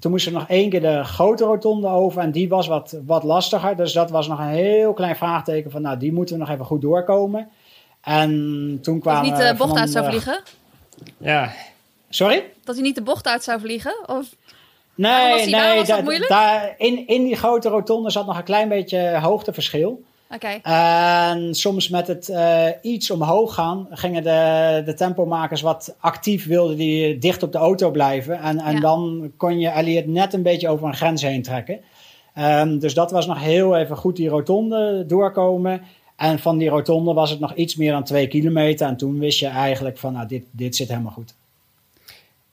[0.00, 3.22] Toen moesten we nog één keer de grote rotonde over en die was wat, wat
[3.22, 3.76] lastiger.
[3.76, 6.64] Dus dat was nog een heel klein vraagteken van, nou, die moeten we nog even
[6.64, 7.48] goed doorkomen.
[8.00, 9.30] En toen kwamen...
[9.30, 10.42] Dat niet de bocht uit zou vliegen?
[11.16, 11.52] Ja,
[12.10, 12.52] Sorry?
[12.64, 13.94] Dat hij niet de bocht uit zou vliegen?
[14.06, 14.26] Of...
[14.94, 19.18] Nee, was nee, daar, daar, in, in die grote rotonde zat nog een klein beetje
[19.18, 20.02] hoogteverschil.
[20.34, 20.60] Oké.
[20.62, 26.76] En soms met het uh, iets omhoog gaan, gingen de, de tempomakers wat actief, wilden
[26.76, 28.40] die dicht op de auto blijven.
[28.40, 28.80] En, en Ja.
[28.80, 31.80] dan kon je Elliot net een beetje over een grens heen trekken.
[32.34, 35.82] Ehm, dus dat was nog heel even goed die rotonde doorkomen.
[36.16, 38.86] En van die rotonde was het nog iets meer dan twee kilometer.
[38.86, 41.34] En toen wist je eigenlijk van, nou, dit, dit zit helemaal goed.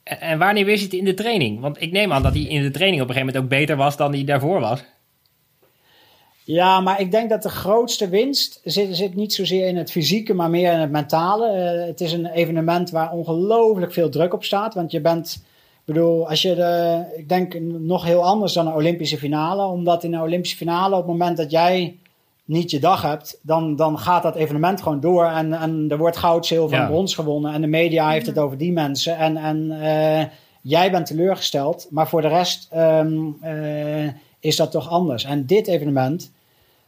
[0.03, 1.59] En, en wanneer wist je het in de training?
[1.59, 3.75] Want ik neem aan dat hij in de training op een gegeven moment ook beter
[3.75, 4.84] was dan hij daarvoor was.
[6.48, 10.34] Ja, maar ik denk dat de grootste winst zit, zit niet zozeer in het fysieke,
[10.34, 11.48] maar meer in het mentale.
[11.48, 14.74] Eh, het is een evenement waar ongelooflijk veel druk op staat.
[14.74, 15.43] Want je bent,
[15.74, 19.66] ik bedoel, als je de, ik denk nog heel anders dan een Olympische finale.
[19.66, 21.95] Omdat in een Olympische finale, op het moment dat jij
[22.45, 25.26] niet je dag hebt, dan, dan gaat dat evenement gewoon door.
[25.26, 26.84] En, en er wordt goud, zilver Ja.
[26.84, 27.54] en brons gewonnen.
[27.54, 29.18] En de media heeft het over die mensen.
[29.18, 30.26] En, en eh,
[30.62, 34.08] jij bent teleurgesteld, maar voor de rest ehm, eh,
[34.39, 35.24] is dat toch anders.
[35.24, 36.36] En dit evenement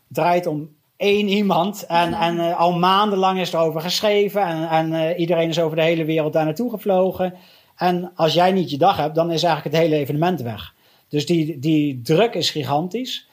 [0.10, 1.86] draait om één iemand.
[1.86, 4.41] En, en eh, al maandenlang is er over geschreven.
[4.41, 7.34] En, en eh, iedereen is over de hele wereld daar naartoe gevlogen.
[7.76, 10.74] En als jij niet je dag hebt, dan is eigenlijk het hele evenement weg.
[11.07, 13.28] Dus die, die druk is gigantisch.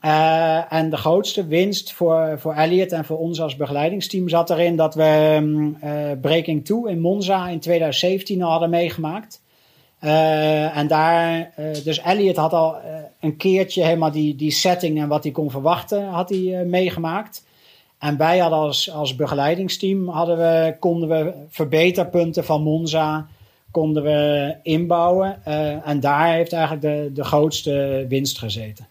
[0.00, 4.76] Eh, en de grootste winst voor, voor Elliot en voor ons als begeleidingsteam zat erin
[4.76, 5.02] dat we
[5.80, 9.42] eh, Breaking 2 in Monza in 2017 al hadden meegemaakt.
[10.06, 14.98] Eh, en daar, eh, dus Elliot had al eh, een keertje helemaal die, die setting
[15.00, 17.44] en wat hij kon verwachten, had hij meegemaakt.
[17.98, 23.26] En wij hadden als, als begeleidingsteam, hadden we, konden we verbeterpunten van Monza
[23.70, 25.44] konden we inbouwen.
[25.84, 28.86] En daar heeft eigenlijk de, de grootste winst gezeten.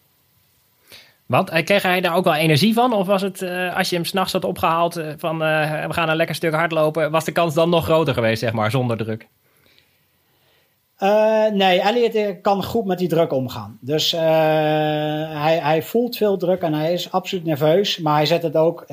[1.25, 2.93] Want kreeg hij daar ook wel energie van?
[2.93, 3.41] Of was het,
[3.75, 7.25] als je hem s'nachts had opgehaald eh, van we gaan een lekker stuk hardlopen, was
[7.25, 9.27] de kans dan nog groter geweest, zeg maar, zonder druk?
[10.97, 13.77] Eh, nee, Elliot eh, kan goed met die druk omgaan.
[13.81, 14.21] Dus eh,
[15.41, 17.97] hij, hij voelt veel druk en hij is absoluut nerveus.
[17.97, 18.85] Maar hij zet het ook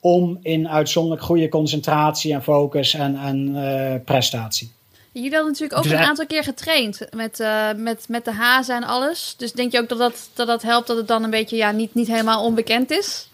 [0.00, 4.72] om in uitzonderlijk goede concentratie en focus en, en eh, prestatie.
[5.12, 8.32] Jullie hadden natuurlijk ook Dus een hij- aantal keer getraind met, eh, met, met de
[8.32, 9.34] hazen en alles.
[9.38, 11.70] Dus denk je ook dat dat, dat, dat helpt dat het dan een beetje ja,
[11.70, 13.28] niet, niet helemaal onbekend is?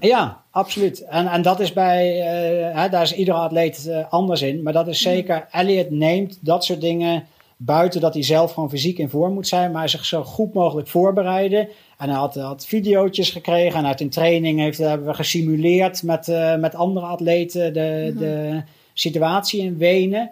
[0.00, 1.04] Ja, absoluut.
[1.04, 4.62] En, en dat is bij, eh, hè, daar is iedere atleet anders in.
[4.62, 7.26] Maar dat is zeker, Elliot neemt dat soort dingen
[7.60, 9.70] buiten dat hij zelf gewoon fysiek in vorm moet zijn.
[9.72, 11.68] Maar zich zo goed mogelijk voorbereiden.
[11.98, 16.28] En hij had, had video's gekregen en uit een training heeft, hebben we gesimuleerd met,
[16.28, 20.30] eh, met andere atleten de, de situatie in Wenen.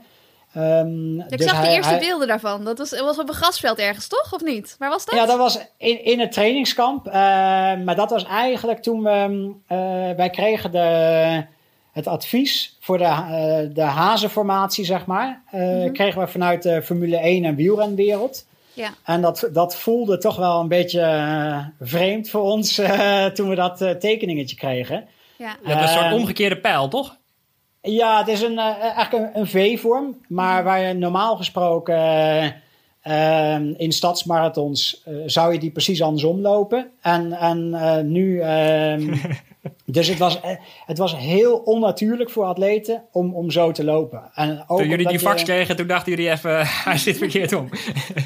[0.53, 2.65] Ehm, Ik dus zag de eerste hij- beelden daarvan.
[2.65, 4.33] Dat was, was op een grasveld ergens, toch?
[4.35, 4.77] Of niet?
[4.79, 5.15] Waar was dat?
[5.15, 7.07] Ja, dat was in, in het trainingskamp.
[7.07, 7.13] Eh,
[7.85, 9.51] maar dat was eigenlijk toen we...
[9.67, 9.77] eh,
[10.17, 11.45] wij kregen de,
[11.97, 15.43] het advies voor de, eh, de hazenformatie, zeg maar.
[15.51, 18.47] eh, Kregen we vanuit de Formule 1 en wielrenwereld.
[18.73, 18.89] Ja.
[19.05, 22.75] En dat, dat voelde toch wel een beetje eh, vreemd voor ons
[23.35, 25.05] toen we dat tekeningetje kregen.
[25.39, 25.57] Ja.
[25.63, 27.17] Je hebt een soort Ehm, omgekeerde pijl, toch?
[27.83, 30.17] Ja, het is een, eh, eigenlijk een, een V-vorm.
[30.29, 32.45] Maar waar je normaal gesproken eh,
[33.55, 36.91] ehm, in stadsmarathons zou je die precies andersom lopen.
[37.03, 38.43] En, en eh, nu.
[39.85, 40.51] dus het was, eh,
[40.87, 44.31] het was heel onnatuurlijk voor atleten om, om zo te lopen.
[44.35, 47.53] En ook Toen jullie die je- fax kregen, toen dachten jullie even, hij zit verkeerd
[47.53, 47.69] om.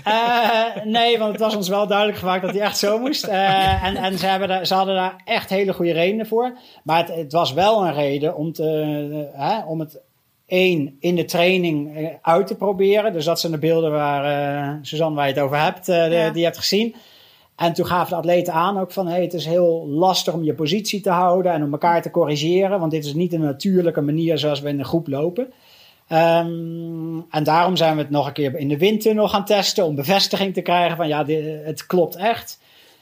[0.05, 3.25] Eh, nee, want het was ons wel duidelijk gemaakt dat hij echt zo moest.
[3.25, 6.59] Eh, en en ze, hebben daar, ze hadden daar echt hele goede redenen voor.
[6.85, 10.01] Maar het, het was wel een reden om, te, hè, om het
[10.47, 13.13] één in de training uit te proberen.
[13.13, 16.29] Dus dat zijn de beelden waar Suzanne, waar je het over hebt, eh, de- Ja.
[16.31, 16.95] die je hebt gezien.
[17.61, 20.55] En toen gaven de atleten aan ook van hey, het is heel lastig om je
[20.55, 22.81] positie te houden en om elkaar te corrigeren.
[22.81, 25.53] Want dit is niet een natuurlijke manier zoals we in een groep lopen.
[26.09, 29.95] Ehm, en daarom zijn we het nog een keer in de windtunnel gaan testen om
[29.95, 32.59] bevestiging te krijgen van ja, dit, het klopt echt.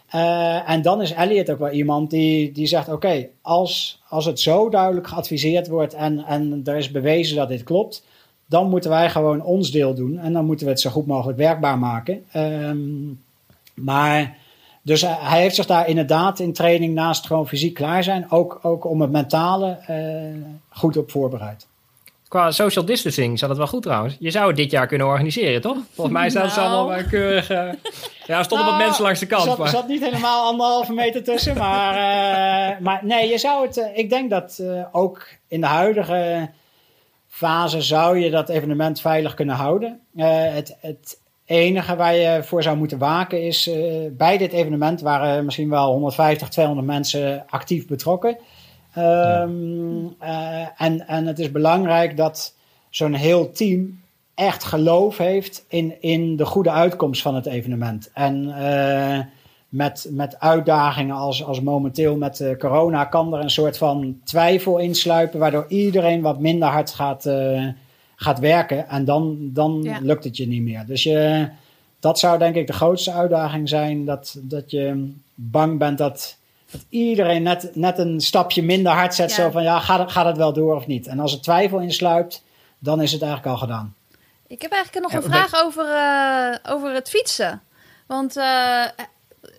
[0.09, 4.41] Eh, en dan is Elliot ook wel iemand die, die zegt: Oké, als, als het
[4.41, 8.05] zo duidelijk geadviseerd wordt en, en er is bewezen dat dit klopt,
[8.47, 11.39] dan moeten wij gewoon ons deel doen en dan moeten we het zo goed mogelijk
[11.39, 12.25] werkbaar maken.
[12.33, 12.79] Ehm,
[13.75, 14.47] maar
[14.89, 18.59] dus hij- hij heeft zich daar inderdaad in training naast gewoon fysiek klaar zijn, ook,
[18.63, 19.97] ook om het mentale eh,
[20.71, 21.67] goed op voorbereid.
[22.29, 24.17] Qua social distancing zat het wel goed trouwens.
[24.19, 25.77] Je zou het dit jaar kunnen organiseren, toch?
[25.95, 26.69] Volgens mij staat het Nou.
[26.69, 27.49] allemaal bij keurig...
[27.49, 29.43] Ja, er stonden wat Nou, mensen langs de kant.
[29.43, 29.69] Er zat, maar...
[29.69, 31.57] zat niet helemaal anderhalve meter tussen.
[31.57, 33.77] Maar, eh, maar nee, je zou het.
[33.77, 36.49] eh, ik denk dat eh, ook in de huidige
[37.29, 40.01] fase zou je dat evenement veilig kunnen houden.
[40.17, 41.19] Eh, het, het
[41.49, 43.69] enige waar je voor zou moeten waken is.
[43.69, 43.77] eh,
[44.13, 48.39] bij dit evenement waren misschien wel 150, 200 mensen actief betrokken.
[48.95, 52.55] Ehm, eh, en, en het is belangrijk dat
[52.91, 54.01] zo'n heel team
[54.35, 58.11] echt geloof heeft in, in de goede uitkomst van het evenement.
[58.15, 59.25] En eh,
[59.69, 65.39] met, met uitdagingen als, als momenteel met corona kan er een soort van twijfel insluipen,
[65.39, 67.25] waardoor iedereen wat minder hard gaat,
[68.21, 68.89] gaat werken.
[68.89, 69.99] En dan, dan Ja.
[70.03, 70.85] lukt het je niet meer.
[70.87, 71.49] Dus je,
[72.01, 76.37] dat zou denk ik de grootste uitdaging zijn, dat, dat je bang bent dat,
[76.71, 79.31] dat iedereen net, net een stapje minder hard zet.
[79.31, 79.35] Ja.
[79.37, 81.07] Zo van, ja, gaat, het- gaat het wel door of niet?
[81.07, 82.43] En als er twijfel insluipt,
[82.79, 83.95] dan is het eigenlijk al gedaan.
[84.47, 87.63] Ik heb eigenlijk nog een vraag over, eh, over het fietsen.
[88.07, 88.85] Want eh,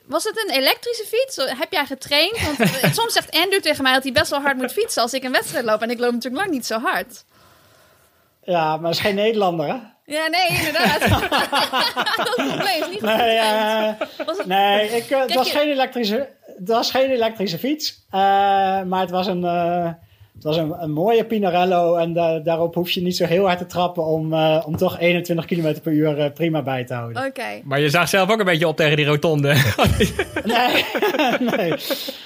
[0.05, 1.35] was het een elektrische fiets?
[1.59, 2.39] Heb jij getraind?
[2.45, 5.13] Want eh, soms zegt Andrew tegen mij dat hij best wel hard moet fietsen als
[5.13, 5.81] ik een wedstrijd loop.
[5.81, 7.23] En ik loop natuurlijk lang niet zo hard.
[8.49, 9.75] Ja, maar is geen Nederlander, hè?
[10.05, 10.99] Ja, nee, inderdaad.
[12.17, 12.81] dat is het probleem.
[12.81, 13.89] is Niet goed Nee, eh,
[14.25, 18.05] Was het- nee ik, eh, het, was je- geen elektrische, het was geen elektrische fiets.
[18.09, 18.19] eh,
[18.81, 19.85] maar het was een, eh,
[20.33, 21.95] het was een, een mooie Pinarello.
[21.95, 24.99] En da- daarop hoef je niet zo heel hard te trappen om, eh, om toch
[24.99, 27.25] 21 km per uur prima bij te houden.
[27.25, 27.61] Oké.
[27.63, 29.55] Maar je zag zelf ook een beetje op tegen die rotonde.
[30.43, 30.85] Nee,
[31.39, 31.73] nee,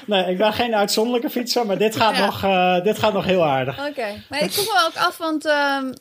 [0.06, 2.26] nee, ik ben geen uitzonderlijke fietser, maar dit gaat, Ja.
[2.26, 3.88] nog, eh, dit gaat nog heel aardig.
[3.90, 5.92] Oké, maar ik vroeg me ook af, want ehm,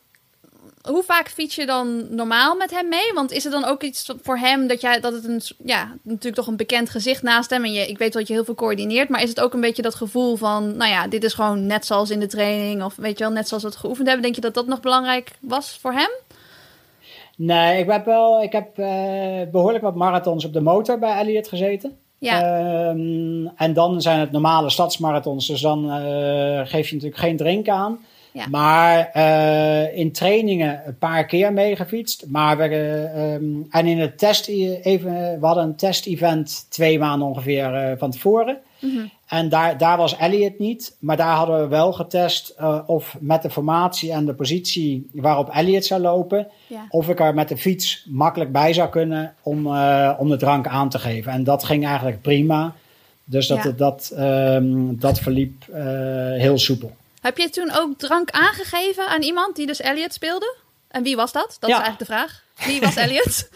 [0.82, 3.12] hoe vaak fiets je dan normaal met hem mee?
[3.14, 6.34] Want is er dan ook iets voor hem dat, jij, dat het een, ja, natuurlijk
[6.34, 9.08] toch een bekend gezicht naast hem en je, ik weet dat je heel veel coördineert,
[9.08, 11.86] maar is het ook een beetje dat gevoel van, nou ja, dit is gewoon net
[11.86, 14.24] zoals in de training of weet je wel, net zoals we het geoefend hebben.
[14.24, 16.10] Denk je dat dat nog belangrijk was voor hem?
[17.36, 21.48] Nee, ik heb wel, ik heb eh, behoorlijk wat marathons op de motor bij Elliot
[21.48, 21.96] gezeten.
[22.18, 27.36] Ja, Ehm, en dan zijn het normale stadsmarathons, dus dan eh, geef je natuurlijk geen
[27.36, 27.98] drink aan.
[28.32, 28.46] Ja.
[28.50, 32.24] Maar eh, in trainingen een paar keer meegefietst.
[32.28, 37.28] Maar we, eh, ehm, en in het test, even, we hadden een test-event twee maanden
[37.28, 38.58] ongeveer eh, van tevoren.
[38.78, 39.00] Mhm.
[39.28, 40.96] En daar, daar was Elliot niet.
[40.98, 45.48] Maar daar hadden we wel getest eh, of met de formatie en de positie waarop
[45.48, 46.46] Elliot zou lopen.
[46.66, 46.86] ja.
[46.90, 50.66] Of ik er met de fiets makkelijk bij zou kunnen om, eh, om de drank
[50.66, 51.32] aan te geven.
[51.32, 52.74] En dat ging eigenlijk prima.
[53.24, 53.70] Dus dat, Ja.
[53.70, 55.82] dat, ehm, dat verliep eh,
[56.32, 56.92] heel soepel.
[57.22, 60.54] Heb je toen ook drank aangegeven aan iemand die dus Elliot speelde?
[60.88, 61.56] En wie was dat?
[61.60, 61.76] Dat Ja.
[61.78, 62.42] is eigenlijk de vraag.
[62.66, 63.48] Wie was Elliot?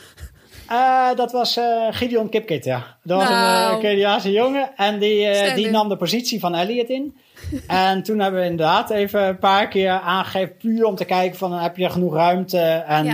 [0.69, 2.97] Eh, dat was eh, Gideon Kipkit, ja.
[3.03, 3.69] Dat was Nou.
[3.71, 4.71] een uh, Keniaanse jongen.
[4.77, 7.17] En die, die nam de positie van Elliot in.
[7.67, 10.57] en toen hebben we inderdaad even een paar keer aangegeven...
[10.57, 12.59] puur om te kijken van heb je genoeg ruimte...
[12.87, 13.07] en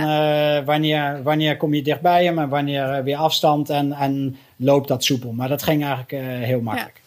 [0.65, 2.39] wanneer, wanneer kom je dichtbij hem...
[2.39, 5.31] en wanneer weer afstand en, en loopt dat soepel.
[5.31, 6.11] Maar dat ging eigenlijk
[6.45, 7.01] heel makkelijk.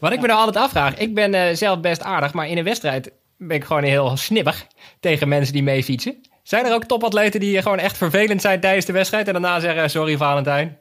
[0.00, 2.64] Wat ik me nou altijd afvraag, ik ben eh, zelf best aardig, maar in een
[2.64, 4.66] wedstrijd ben ik gewoon heel snibbig
[5.00, 6.20] tegen mensen die mee fietsen.
[6.42, 9.90] Zijn er ook topatleten die gewoon echt vervelend zijn tijdens de wedstrijd en daarna zeggen
[9.90, 10.78] sorry Valentijn?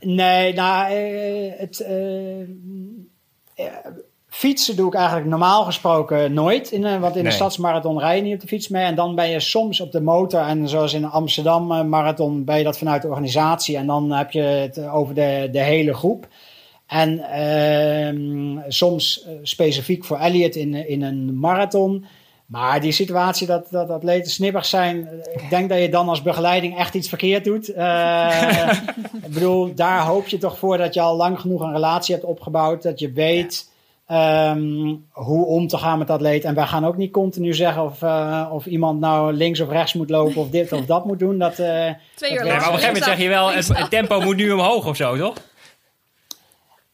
[0.00, 2.46] Nee, nou, eh, het, eh, eh,
[4.28, 6.70] fietsen doe ik eigenlijk normaal gesproken nooit.
[6.70, 7.30] In, want in Nee.
[7.30, 8.84] de stadsmarathon rij je niet op de fiets mee.
[8.84, 10.40] En dan ben je soms op de motor.
[10.40, 13.76] En zoals in de Amsterdam eh, marathon ben je dat vanuit de organisatie.
[13.76, 16.26] En dan heb je het over de, de hele groep.
[16.86, 22.06] En ehm, soms eh, specifiek voor Elliot in, in een marathon.
[22.46, 26.22] Maar die situatie dat, dat atleten snibbig zijn, eh, ik denk dat je dan als
[26.22, 27.68] begeleiding echt iets verkeerd doet.
[27.68, 28.70] Eh,
[29.26, 32.26] ik bedoel, daar hoop je toch voor dat je al lang genoeg een relatie hebt
[32.26, 32.82] opgebouwd.
[32.82, 33.72] Dat je weet
[34.06, 36.44] ehm, hoe om te gaan met de atleet.
[36.44, 39.92] En wij gaan ook niet continu zeggen of, eh, of iemand nou links of rechts
[39.92, 41.38] moet lopen of dit of dat moet doen.
[41.38, 42.48] Dat, eh, Twee uur lang.
[42.48, 45.16] maar op een gegeven moment zeg je wel, het tempo moet nu omhoog of zo,
[45.16, 45.34] toch?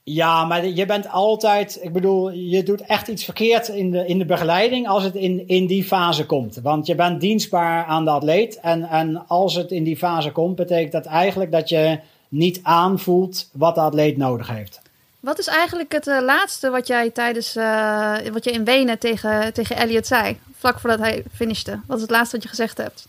[0.03, 4.19] Ja, maar je bent altijd, ik bedoel, je doet echt iets verkeerd in de, in
[4.19, 6.57] de begeleiding als het in, in die fase komt.
[6.63, 8.61] Want je bent dienstbaar aan de atleet.
[8.61, 11.99] En, en als het in die fase komt, betekent dat eigenlijk dat je
[12.29, 14.81] niet aanvoelt wat de atleet nodig heeft.
[15.21, 19.53] Wat is eigenlijk het eh, laatste wat jij tijdens eh, wat je in Wenen tegen,
[19.53, 20.39] tegen Elliot zei?
[20.59, 21.81] Vlak voordat hij finishte.
[21.87, 23.07] Wat is het laatste wat je gezegd hebt?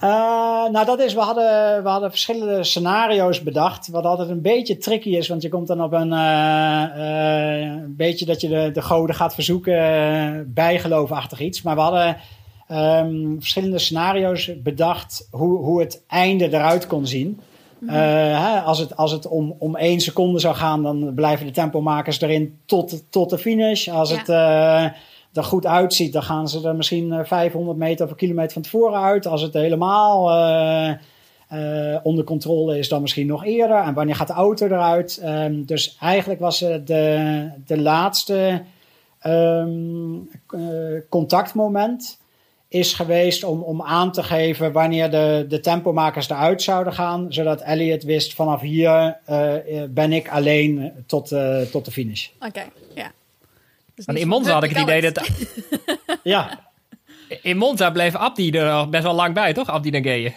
[0.00, 3.88] Eh, nou, dat is, we hadden, we hadden verschillende scenario's bedacht.
[3.88, 8.26] Wat altijd een beetje tricky is, want je komt dan op een, eh, eh, beetje
[8.26, 11.62] dat je de, de goden gaat verzoeken, bijgeloofachtig iets.
[11.62, 12.16] Maar we hadden
[12.68, 17.40] ehm, verschillende scenario's bedacht hoe, hoe het einde eruit kon zien.
[17.86, 22.20] Hè, als het, als het om, om één seconde zou gaan, dan blijven de tempomakers
[22.20, 23.88] erin tot, tot de finish.
[23.88, 24.16] Als Ja.
[24.16, 24.28] het
[25.32, 28.62] er goed uitziet, dan gaan ze er misschien eh, 500 meter of een kilometer van
[28.62, 29.26] tevoren uit.
[29.26, 30.94] Als het helemaal eh,
[31.48, 33.76] eh, onder controle is, dan misschien nog eerder.
[33.76, 35.18] En wanneer gaat de auto eruit?
[35.22, 38.62] Ehm, dus eigenlijk was de, de laatste
[39.20, 40.14] ehm,
[40.48, 42.18] eh, contactmoment
[42.70, 47.32] is geweest om, om aan te geven wanneer de, de tempomakers eruit zouden gaan.
[47.32, 52.28] Zodat Elliot wist vanaf hier eh, eh, ben ik alleen tot, eh, tot de finish.
[52.46, 52.62] Oké,
[52.94, 53.12] ja.
[54.04, 55.28] Want in Monza had ik het idee dat...
[56.22, 56.70] Ja,
[57.42, 59.68] In Monza bleef Abdi er best wel lang bij, toch?
[59.68, 60.34] Abdi Nageye.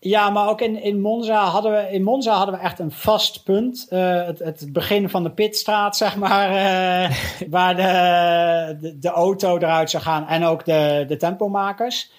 [0.00, 3.44] Ja, maar ook in, in, Monza hadden we, in Monza hadden we echt een vast
[3.44, 3.86] punt.
[3.90, 6.50] Uh, het, het begin van de pitstraat, zeg maar.
[6.50, 7.16] Uh,
[7.50, 12.10] waar de, de, de, auto eruit zou gaan en ook de, de tempomakers.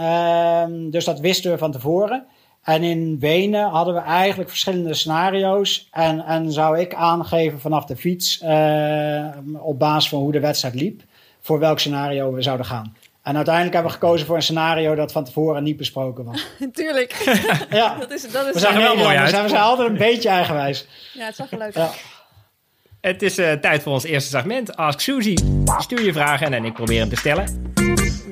[0.00, 2.26] Uh, dus dat wisten we van tevoren.
[2.66, 5.88] En in Wenen hadden we eigenlijk verschillende scenario's.
[5.90, 9.26] En, en zou ik aangeven vanaf de fiets, uh,
[9.58, 11.02] op basis van hoe de wedstrijd liep,
[11.40, 12.96] voor welk scenario we zouden gaan.
[13.22, 16.46] En uiteindelijk hebben we gekozen voor een scenario dat van tevoren niet besproken was.
[16.72, 17.12] Tuurlijk.
[17.70, 17.94] ja.
[18.00, 19.42] dat is, dat is we zijn wel mooi uit.
[19.42, 20.86] We zijn altijd een beetje eigenwijs.
[21.12, 22.04] Ja, het zag er leuk uit.
[23.00, 24.76] Het is uh, tijd voor ons eerste segment.
[24.76, 25.36] Ask Suzy.
[25.78, 27.74] Stuur je vragen en ik probeer hem te stellen.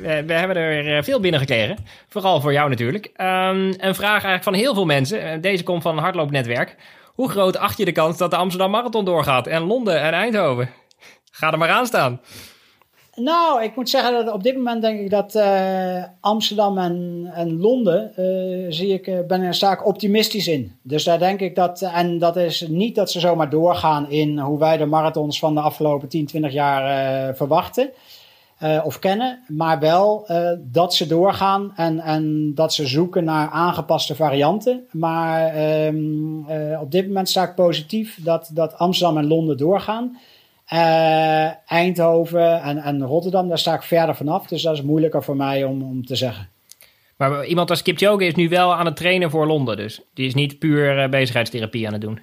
[0.05, 1.77] We, we hebben er eh, veel binnengekregen.
[2.09, 3.07] Vooral voor jou natuurlijk.
[3.07, 5.41] Um, een vraag eigenlijk van heel veel mensen.
[5.41, 6.77] Deze komt van een hardloopnetwerk.
[7.15, 9.47] Hoe groot acht je de kans dat de Amsterdam Marathon doorgaat?
[9.47, 10.71] En Londen en Eindhoven?
[11.31, 12.21] Ga er maar aan staan.
[13.15, 15.43] Nou, ik moet zeggen dat op dit moment denk ik dat
[16.21, 20.77] Amsterdam en, en Londen, uh, zie ik, uh, ben er sterk optimistisch in.
[20.83, 24.59] Dus daar denk ik dat, en dat is niet dat ze zomaar doorgaan in hoe
[24.59, 27.91] wij de marathons van de afgelopen 10, 20 jaar verwachten
[28.85, 30.27] of kennen, maar wel
[30.59, 34.85] dat ze doorgaan en, en dat ze zoeken naar aangepaste varianten.
[34.91, 36.47] Maar um,
[36.81, 40.19] op dit moment sta ik positief dat, dat Amsterdam en Londen doorgaan.
[41.67, 44.47] Eindhoven en, en Rotterdam, daar sta ik verder vanaf.
[44.47, 46.49] Dus dat is moeilijker voor mij om, om te zeggen.
[47.17, 50.01] Maar iemand als Kipchoge is nu wel aan het trainen voor Londen dus.
[50.15, 52.21] Die is niet puur bezigheidstherapie aan het doen.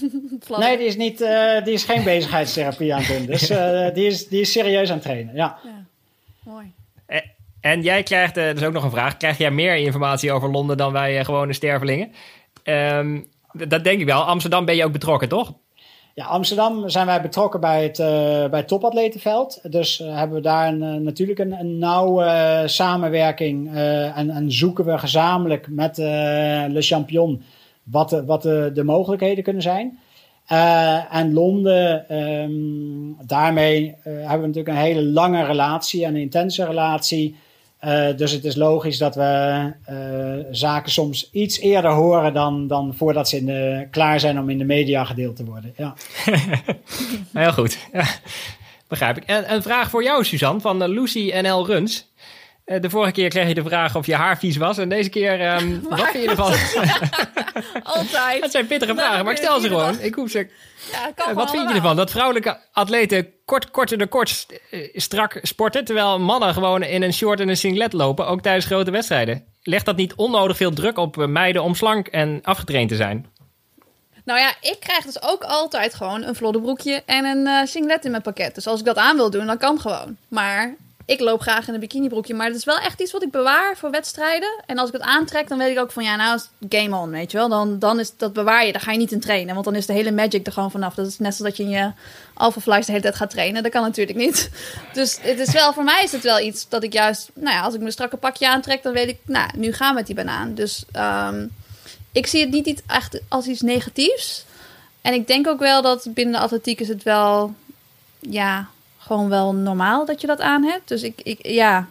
[0.58, 3.26] nee, die is, niet, uh, die is geen bezigheidstherapie aan het doen.
[3.26, 3.46] Dus
[3.96, 5.58] die, is, die is serieus aan het trainen, ja.
[5.64, 5.84] ja.
[6.44, 6.72] Mooi.
[7.60, 10.76] En jij krijgt, dat is ook nog een vraag, krijg jij meer informatie over Londen
[10.76, 12.12] dan wij gewone stervelingen?
[12.64, 14.22] Um, dat denk ik wel.
[14.22, 15.52] Amsterdam ben je ook betrokken, toch?
[16.14, 18.06] Ja, Amsterdam zijn wij betrokken bij het, uh,
[18.48, 19.60] bij het topatletenveld.
[19.62, 23.74] Dus uh, hebben we daar een, uh, natuurlijk een, een nauwe samenwerking.
[23.74, 27.42] En, en, zoeken we gezamenlijk met Le Champion
[27.82, 29.98] wat, de, wat de, de mogelijkheden kunnen zijn.
[31.10, 37.36] en Londen, um, daarmee hebben we natuurlijk een hele lange relatie en een intense relatie.
[37.84, 39.72] Uh, dus het is logisch dat we
[40.50, 44.58] zaken soms iets eerder horen dan, dan voordat ze in de, klaar zijn om in
[44.58, 45.74] de media gedeeld te worden.
[45.76, 45.94] Ja.
[47.42, 47.78] Heel goed.
[47.92, 48.04] Ja,
[48.88, 49.24] begrijp ik.
[49.24, 52.11] En een vraag voor jou, Suzanne, van Lucy NL Runs.
[52.66, 54.78] Uh, de vorige keer kreeg je de vraag of je haar vies was.
[54.78, 56.52] En deze keer, um, wat vind je ervan?
[57.82, 58.40] Altijd.
[58.40, 60.00] Dat zijn pittige vragen, maar ik stel ze gewoon.
[60.00, 60.48] Ik hoef ze.
[60.92, 61.96] Ja, wat vind je ervan?
[61.96, 64.46] Dat vrouwelijke atleten kort, korter de kort
[64.92, 68.90] strak sporten, terwijl mannen gewoon in een short en een singlet lopen, ook tijdens grote
[68.90, 69.44] wedstrijden.
[69.62, 73.26] Legt dat niet onnodig veel druk op meiden om slank en afgetraind te zijn?
[74.24, 78.10] Nou ja, ik krijg dus ook altijd gewoon een vlodderbroekje en een uh, singlet in
[78.10, 78.54] mijn pakket.
[78.54, 80.16] Dus als ik dat aan wil doen, dan kan gewoon.
[80.28, 80.74] Maar
[81.12, 83.76] ik loop graag in een bikinibroekje, maar het is wel echt iets wat ik bewaar
[83.76, 84.62] voor wedstrijden.
[84.66, 87.10] En als ik het aantrek, dan weet ik ook van ja, nou is game on,
[87.10, 87.48] weet je wel.
[87.48, 89.86] Dan, dan is dat bewaar je, dan ga je niet in trainen, want dan is
[89.86, 90.94] de hele magic er gewoon vanaf.
[90.94, 91.92] Dat is net zoals dat je in je
[92.34, 93.62] alpha flies de hele tijd gaat trainen.
[93.62, 94.50] Dat kan natuurlijk niet.
[94.92, 97.62] Dus het is wel, voor mij is het wel iets dat ik juist, nou ja,
[97.62, 100.14] als ik mijn strakke pakje aantrek, dan weet ik, nou, nu gaan we met die
[100.14, 100.54] banaan.
[100.54, 101.50] Dus um,
[102.12, 104.44] ik zie het niet echt als iets negatiefs.
[105.00, 107.54] En ik denk ook wel dat binnen de atletiek is het wel,
[108.18, 108.68] ja,
[109.12, 110.88] gewoon wel normaal dat je dat aan hebt.
[110.88, 111.86] Dus ik, ik ja,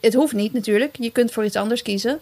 [0.00, 0.96] het, hoeft niet natuurlijk.
[0.98, 2.20] Je kunt voor iets anders kiezen.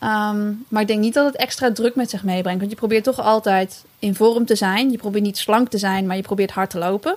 [0.00, 2.58] Um, maar ik denk niet dat het extra druk met zich meebrengt.
[2.58, 4.90] Want je probeert toch altijd in vorm te zijn.
[4.90, 7.16] Je probeert niet slank te zijn, maar je probeert hard te lopen.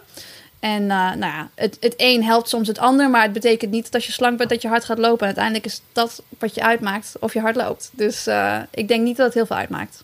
[0.59, 3.09] En uh, nou ja, het, het een helpt soms het ander.
[3.09, 5.20] Maar het betekent niet dat als je slank bent dat je hard gaat lopen.
[5.20, 7.89] En uiteindelijk is dat wat je uitmaakt of je hard loopt.
[7.93, 10.03] Dus uh, ik denk niet dat het heel veel uitmaakt.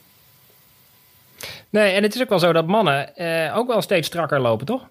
[1.70, 4.66] Nee, en het is ook wel zo dat mannen uh, ook wel steeds strakker lopen,
[4.66, 4.90] toch?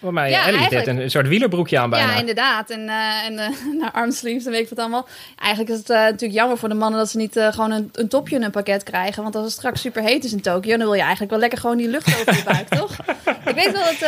[0.00, 2.12] Voor mij, ja, Ellie heeft een soort wielerbroekje aan bijna.
[2.12, 2.70] Ja, inderdaad.
[2.70, 3.48] En, uh, en uh,
[3.80, 5.08] naar armsleeves, dan weet ik wat allemaal.
[5.38, 8.08] Eigenlijk is het uh, natuurlijk jammer voor de mannen dat ze niet gewoon een, een,
[8.08, 9.22] topje in een pakket krijgen.
[9.22, 11.58] Want als het straks super heet is in Tokio, dan wil je eigenlijk wel lekker
[11.58, 12.96] gewoon die lucht over je buik, toch?
[13.44, 13.98] Ik weet wel dat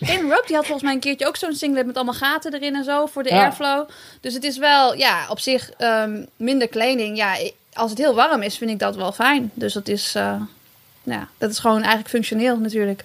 [0.00, 2.74] Kim Rope, die had volgens mij een keertje ook zo'n singlet met allemaal gaten erin
[2.74, 3.42] en zo voor de ja.
[3.42, 3.88] airflow.
[4.20, 7.16] Dus het is wel, ja, op zich um, minder kleding.
[7.16, 7.36] Ja,
[7.72, 9.50] als het heel warm is, vind ik dat wel fijn.
[9.54, 10.12] Dus dat is,
[11.02, 13.04] ja, dat is gewoon eigenlijk functioneel natuurlijk.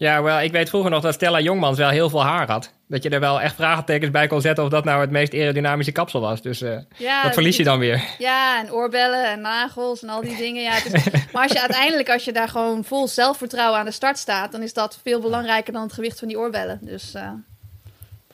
[0.00, 2.72] Ja, wel, ik weet vroeger nog dat Stella Jongmans wel heel veel haar had.
[2.88, 5.92] Dat je er wel echt vraagtekens bij kon zetten of dat nou het meest aerodynamische
[5.92, 6.42] kapsel was.
[6.42, 8.02] Dus uh, ja, dat verlies je dan weer.
[8.18, 10.62] Ja, en oorbellen en nagels en al die dingen.
[10.62, 10.92] Ja, is,
[11.32, 14.62] maar als je uiteindelijk, als je daar gewoon vol zelfvertrouwen aan de start staat, dan
[14.62, 16.78] is dat veel belangrijker dan het gewicht van die oorbellen.
[16.82, 17.30] Dus uh,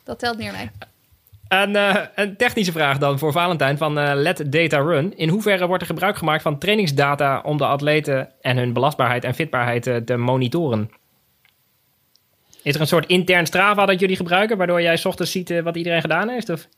[0.05, 0.71] dat telt meer mee.
[1.49, 5.17] Een, uh, een, technische vraag dan voor Valentijn van Let Data Run.
[5.17, 9.35] In hoeverre wordt er gebruik gemaakt van trainingsdata om de atleten en hun belastbaarheid en
[9.35, 10.91] fitbaarheid te monitoren?
[12.67, 15.77] Is er een soort intern Strava dat jullie gebruiken, waardoor jij ochtends ziet uh, wat
[15.77, 16.51] iedereen gedaan heeft?
[16.51, 16.69] Of?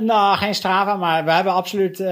[0.00, 2.08] Nou, geen Strava, maar we hebben absoluut uh,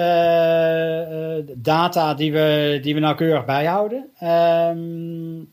[1.57, 4.11] data die we, die we nauwkeurig bijhouden.
[4.23, 5.49] Um,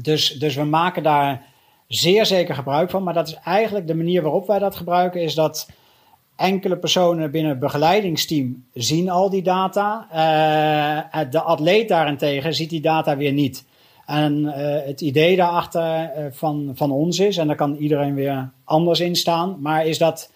[0.00, 1.42] dus, dus we maken daar
[1.88, 3.02] zeer zeker gebruik van.
[3.02, 5.68] Maar dat is eigenlijk de manier waarop wij dat gebruiken, is dat
[6.36, 10.06] enkele personen binnen het begeleidingsteam zien al die data.
[11.30, 13.64] De atleet daarentegen ziet die data weer niet.
[14.06, 14.52] En uh,
[14.86, 19.16] het idee daarachter uh, van, van ons is, en daar kan iedereen weer anders in
[19.16, 20.30] staan, maar is dat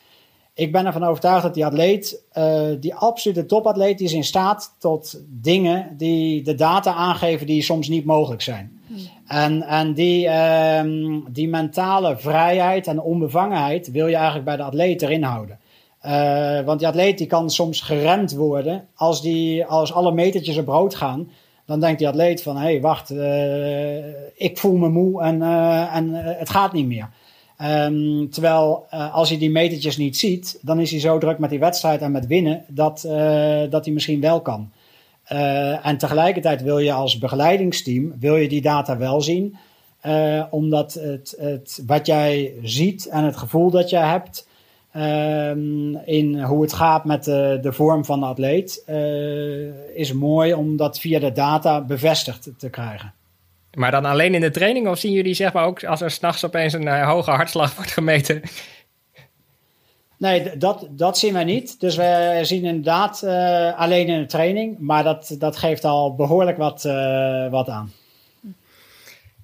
[0.55, 4.75] ik ben ervan overtuigd dat die atleet, uh, die absolute topatleet, die is in staat
[4.79, 8.81] tot dingen die de data aangeven die soms niet mogelijk zijn.
[8.87, 8.97] Hmm.
[9.27, 15.03] En, en die, um, die mentale vrijheid en onbevangenheid wil je eigenlijk bij de atleet
[15.03, 15.59] erin houden.
[16.07, 20.69] Uh, want die atleet die kan soms geremd worden als, die, als alle metertjes op
[20.69, 21.31] rood gaan.
[21.71, 25.43] Dan denkt die atleet van, hé, hey, wacht, uh, ik voel me moe en,
[25.93, 27.09] en het gaat niet meer.
[27.63, 31.59] Um, terwijl als hij die metertjes niet ziet, dan is hij zo druk met die
[31.59, 33.01] wedstrijd en met winnen dat,
[33.71, 34.71] dat hij misschien wel kan.
[35.83, 39.57] En tegelijkertijd wil je als begeleidingsteam wil je die data wel zien,
[40.51, 44.49] omdat het, het, wat jij ziet en het gevoel dat je hebt
[44.97, 48.85] um, in hoe het gaat met de, de vorm van de atleet,
[49.95, 53.13] is mooi om dat via de data bevestigd te krijgen.
[53.75, 54.89] Maar dan alleen in de training?
[54.89, 57.91] Of zien jullie zeg maar ook als er s'nachts opeens een uh, hoge hartslag wordt
[57.91, 58.43] gemeten?
[60.17, 61.81] Nee, dat, dat zien wij niet.
[61.81, 64.79] Dus we zien inderdaad uh, alleen in de training.
[64.79, 67.93] Maar dat, dat geeft al behoorlijk wat, uh, wat aan.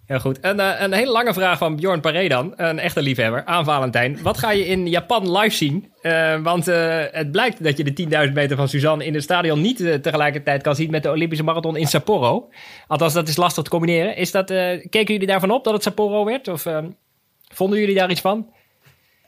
[0.06, 0.38] Heel goed.
[0.40, 4.22] Een, uh, een hele lange vraag van Bjorn Paré dan, een echte liefhebber, aan Valentijn.
[4.22, 5.92] Wat ga je in Japan live zien?
[6.02, 9.60] Uh, want uh, het blijkt dat je de 10.000 meter van Suzanne in het stadion
[9.60, 12.48] niet tegelijkertijd kan zien met de Olympische marathon in Sapporo.
[12.86, 14.16] Althans, dat is lastig te combineren.
[14.16, 16.48] Is dat, keken jullie daarvan op dat het Sapporo werd?
[16.48, 16.66] Of
[17.54, 18.54] vonden jullie daar iets van?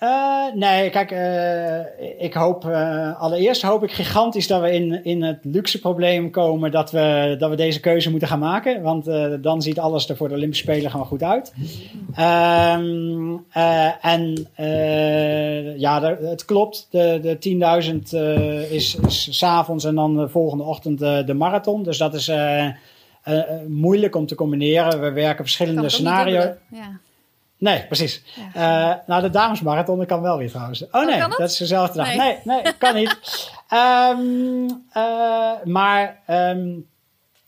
[0.02, 5.22] Uh, nee, kijk, uh, ik hoop uh, allereerst hoop ik gigantisch dat we in, in
[5.22, 8.82] het luxe probleem komen dat we, dat we deze keuze moeten gaan maken.
[8.82, 9.04] Want
[9.42, 11.54] dan ziet alles er voor de Olympische Spelen gewoon goed uit.
[12.18, 13.44] Um,
[14.00, 14.46] en
[15.76, 16.86] ja, het klopt.
[16.90, 17.92] De, de
[18.66, 21.82] 10.000 is, is s'avonds en dan de volgende ochtend de marathon.
[21.82, 22.30] Dus dat is
[23.66, 25.00] moeilijk om te combineren.
[25.00, 26.44] We werken verschillende scenario's.
[26.70, 27.00] Ja.
[27.58, 28.22] Nee, precies.
[28.54, 28.90] Ja.
[28.90, 30.82] Uh, nou, de damesmarathon kan wel weer trouwens.
[30.82, 31.30] Oh, oh nee, dat?
[31.30, 31.50] dat?
[31.50, 32.06] is dezelfde dag.
[32.06, 33.16] Nee, nee, nee kan niet.
[33.72, 34.64] um,
[34.96, 36.86] uh, maar um,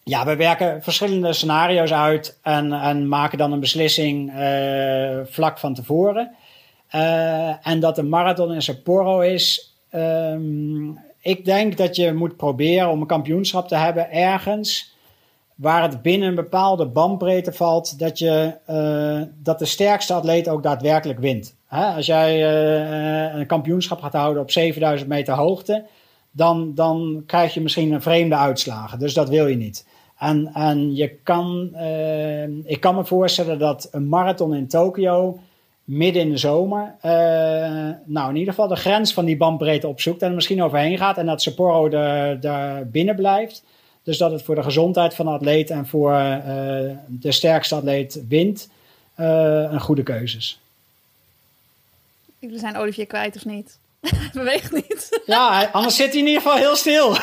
[0.05, 5.75] ja, we werken verschillende scenario's uit en, en maken dan een beslissing uh, vlak van
[5.75, 6.35] tevoren.
[7.63, 9.75] en dat de marathon in Sapporo is.
[9.95, 14.90] Um, ik denk dat je moet proberen om een kampioenschap te hebben ergens
[15.61, 20.63] waar het binnen een bepaalde bandbreedte valt, dat, je, uh, dat de sterkste atleet ook
[20.63, 21.57] daadwerkelijk wint.
[21.69, 25.87] Als jij uh, een kampioenschap gaat houden op 7000 meter hoogte,
[26.31, 28.99] dan, dan krijg je misschien een vreemde uitslagen.
[28.99, 29.87] Dus dat wil je niet.
[30.19, 35.39] En, en je kan, uh, ik kan me voorstellen dat een marathon in Tokio
[35.85, 36.95] midden in de zomer,
[38.05, 41.19] nou in ieder geval de grens van die bandbreedte opzoekt en er misschien overheen gaat
[41.19, 43.65] en dat Sapporo er, er binnen blijft.
[44.03, 48.21] Dus dat het voor de gezondheid van de atleet en voor uh, de sterkste atleet
[48.29, 48.69] wint,
[49.17, 49.27] uh,
[49.71, 50.61] een goede keuze is.
[52.39, 53.79] We zijn Olivier kwijt of niet?
[54.33, 55.21] Beweegt niet.
[55.27, 57.11] ja, anders zit hij in ieder geval heel stil.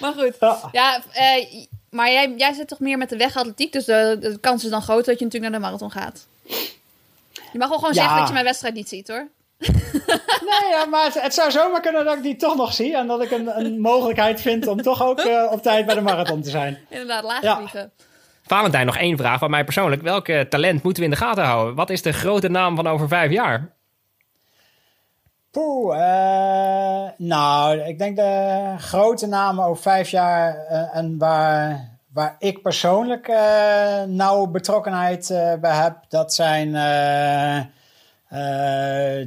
[0.00, 0.36] maar goed.
[0.72, 1.44] Ja, uh,
[1.90, 4.82] maar jij, jij zit toch meer met de wegatletiek, dus de, de kans is dan
[4.82, 6.26] groot dat je natuurlijk naar de marathon gaat.
[7.52, 8.00] Je mag wel gewoon ja.
[8.00, 9.28] zeggen dat je mijn wedstrijd niet ziet hoor
[10.50, 12.96] nee, ja, maar het, het, zou zomaar kunnen dat ik die toch nog zie.
[12.96, 16.00] En dat ik een, een mogelijkheid vind om toch ook uh, op tijd bij de
[16.00, 16.78] marathon te zijn.
[16.88, 17.56] Inderdaad, laag ja.
[17.56, 17.92] vliegen.
[18.42, 20.02] Valentijn, nog één vraag van mij persoonlijk.
[20.02, 21.74] Welk uh, talent moeten we in de gaten houden?
[21.74, 23.72] Wat is de grote naam van over vijf jaar?
[25.50, 30.56] Poeh, uh, nou, ik denk de grote namen over vijf jaar
[30.92, 33.26] en waar, waar ik persoonlijk
[34.06, 35.26] nauwe betrokkenheid
[35.60, 37.60] bij heb, dat zijn uh,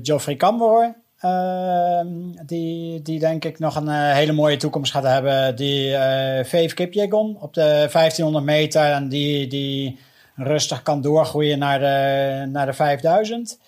[0.02, 0.96] Geoffrey Cambor.
[1.22, 2.00] Uh,
[2.46, 5.56] die, die denk ik nog een uh, hele mooie toekomst gaat hebben.
[5.56, 8.92] Die uh, Vijf Kipjegon op de 1500 meter.
[8.92, 10.00] En die, die
[10.36, 13.60] rustig kan doorgroeien naar de, naar de 5000.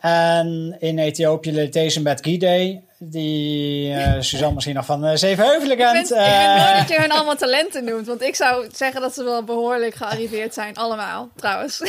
[0.00, 2.80] en in Ethiopië Letesenbet Gide.
[3.02, 5.96] Die eh, Suzanne misschien nog van uh, Zevenheuvelen Ik kent.
[5.96, 8.06] vind, ik vind Eh, mooi dat je hun allemaal talenten noemt.
[8.06, 10.74] Want ik zou zeggen dat ze wel behoorlijk gearriveerd zijn.
[10.76, 11.82] Allemaal, trouwens.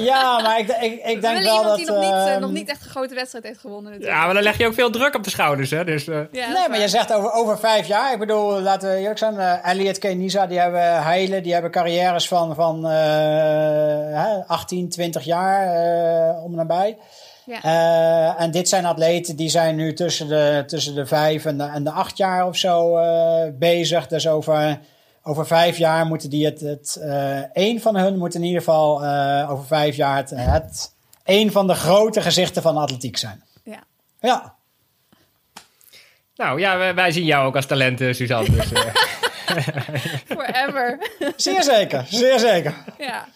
[0.00, 1.76] ja, maar ik, ik, ik denk wel dat...
[1.76, 3.90] die nog niet, eh, ehm, nog niet echt een grote wedstrijd heeft gewonnen.
[3.92, 4.18] Natuurlijk.
[4.18, 5.84] Ja, maar dan leg je ook veel druk op de schouders, hè.
[5.84, 6.80] Dus, eh, Ja, Nee, maar waar.
[6.80, 8.12] je zegt over, over vijf jaar.
[8.12, 9.38] Ik bedoel, laten we eerlijk zijn.
[9.38, 11.42] eh, Elliot Kenisa, die hebben heilen.
[11.42, 12.92] Die hebben carrières van, van eh,
[14.22, 16.98] hè, 18, 20 jaar eh, om en nabij.
[17.46, 17.62] Ja.
[17.62, 21.64] Eh, en dit zijn atleten die zijn nu tussen de, tussen de vijf en de,
[21.64, 24.06] en de acht jaar of zo eh, bezig.
[24.06, 24.80] Dus over,
[25.22, 26.60] over vijf jaar moeten die het...
[26.60, 30.94] het eh één van hun moet in ieder geval eh, over vijf jaar het, het
[31.24, 33.42] een van de grote gezichten van de atletiek zijn.
[33.64, 33.82] Ja.
[34.20, 34.54] Ja.
[36.34, 38.50] nou ja, wij, wij zien jou ook als talent, Suzanne.
[38.50, 38.94] Dus, eh,
[40.36, 40.98] Forever.
[41.36, 42.74] Zeer zeker, zeer zeker.
[42.98, 43.28] ja.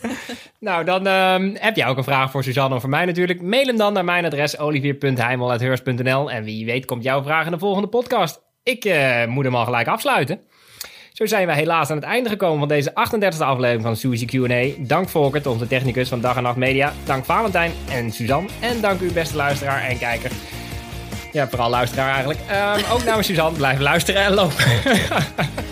[0.58, 3.42] nou, dan ehm, heb jij ook een vraag voor Suzanne of voor mij natuurlijk.
[3.42, 7.58] Mail hem dan naar mijn adres olivier.heimel.heurs.nl en wie weet komt jouw vraag in de
[7.58, 8.40] volgende podcast.
[8.62, 10.40] Ik eh, moet hem al gelijk afsluiten.
[11.12, 14.84] Zo zijn we helaas aan het einde gekomen van deze 38e aflevering van Suzy Q&A.
[14.86, 16.92] Dank Volkert, onze technicus van Dag en Nacht Media.
[17.04, 18.48] Dank Valentijn en Suzanne.
[18.60, 20.61] En dank u beste luisteraar en kijker.
[21.32, 22.40] Ja, vooral luisteraar eigenlijk.
[22.48, 24.64] Ehm, ook namens Suzanne, blijf luisteren en lopen.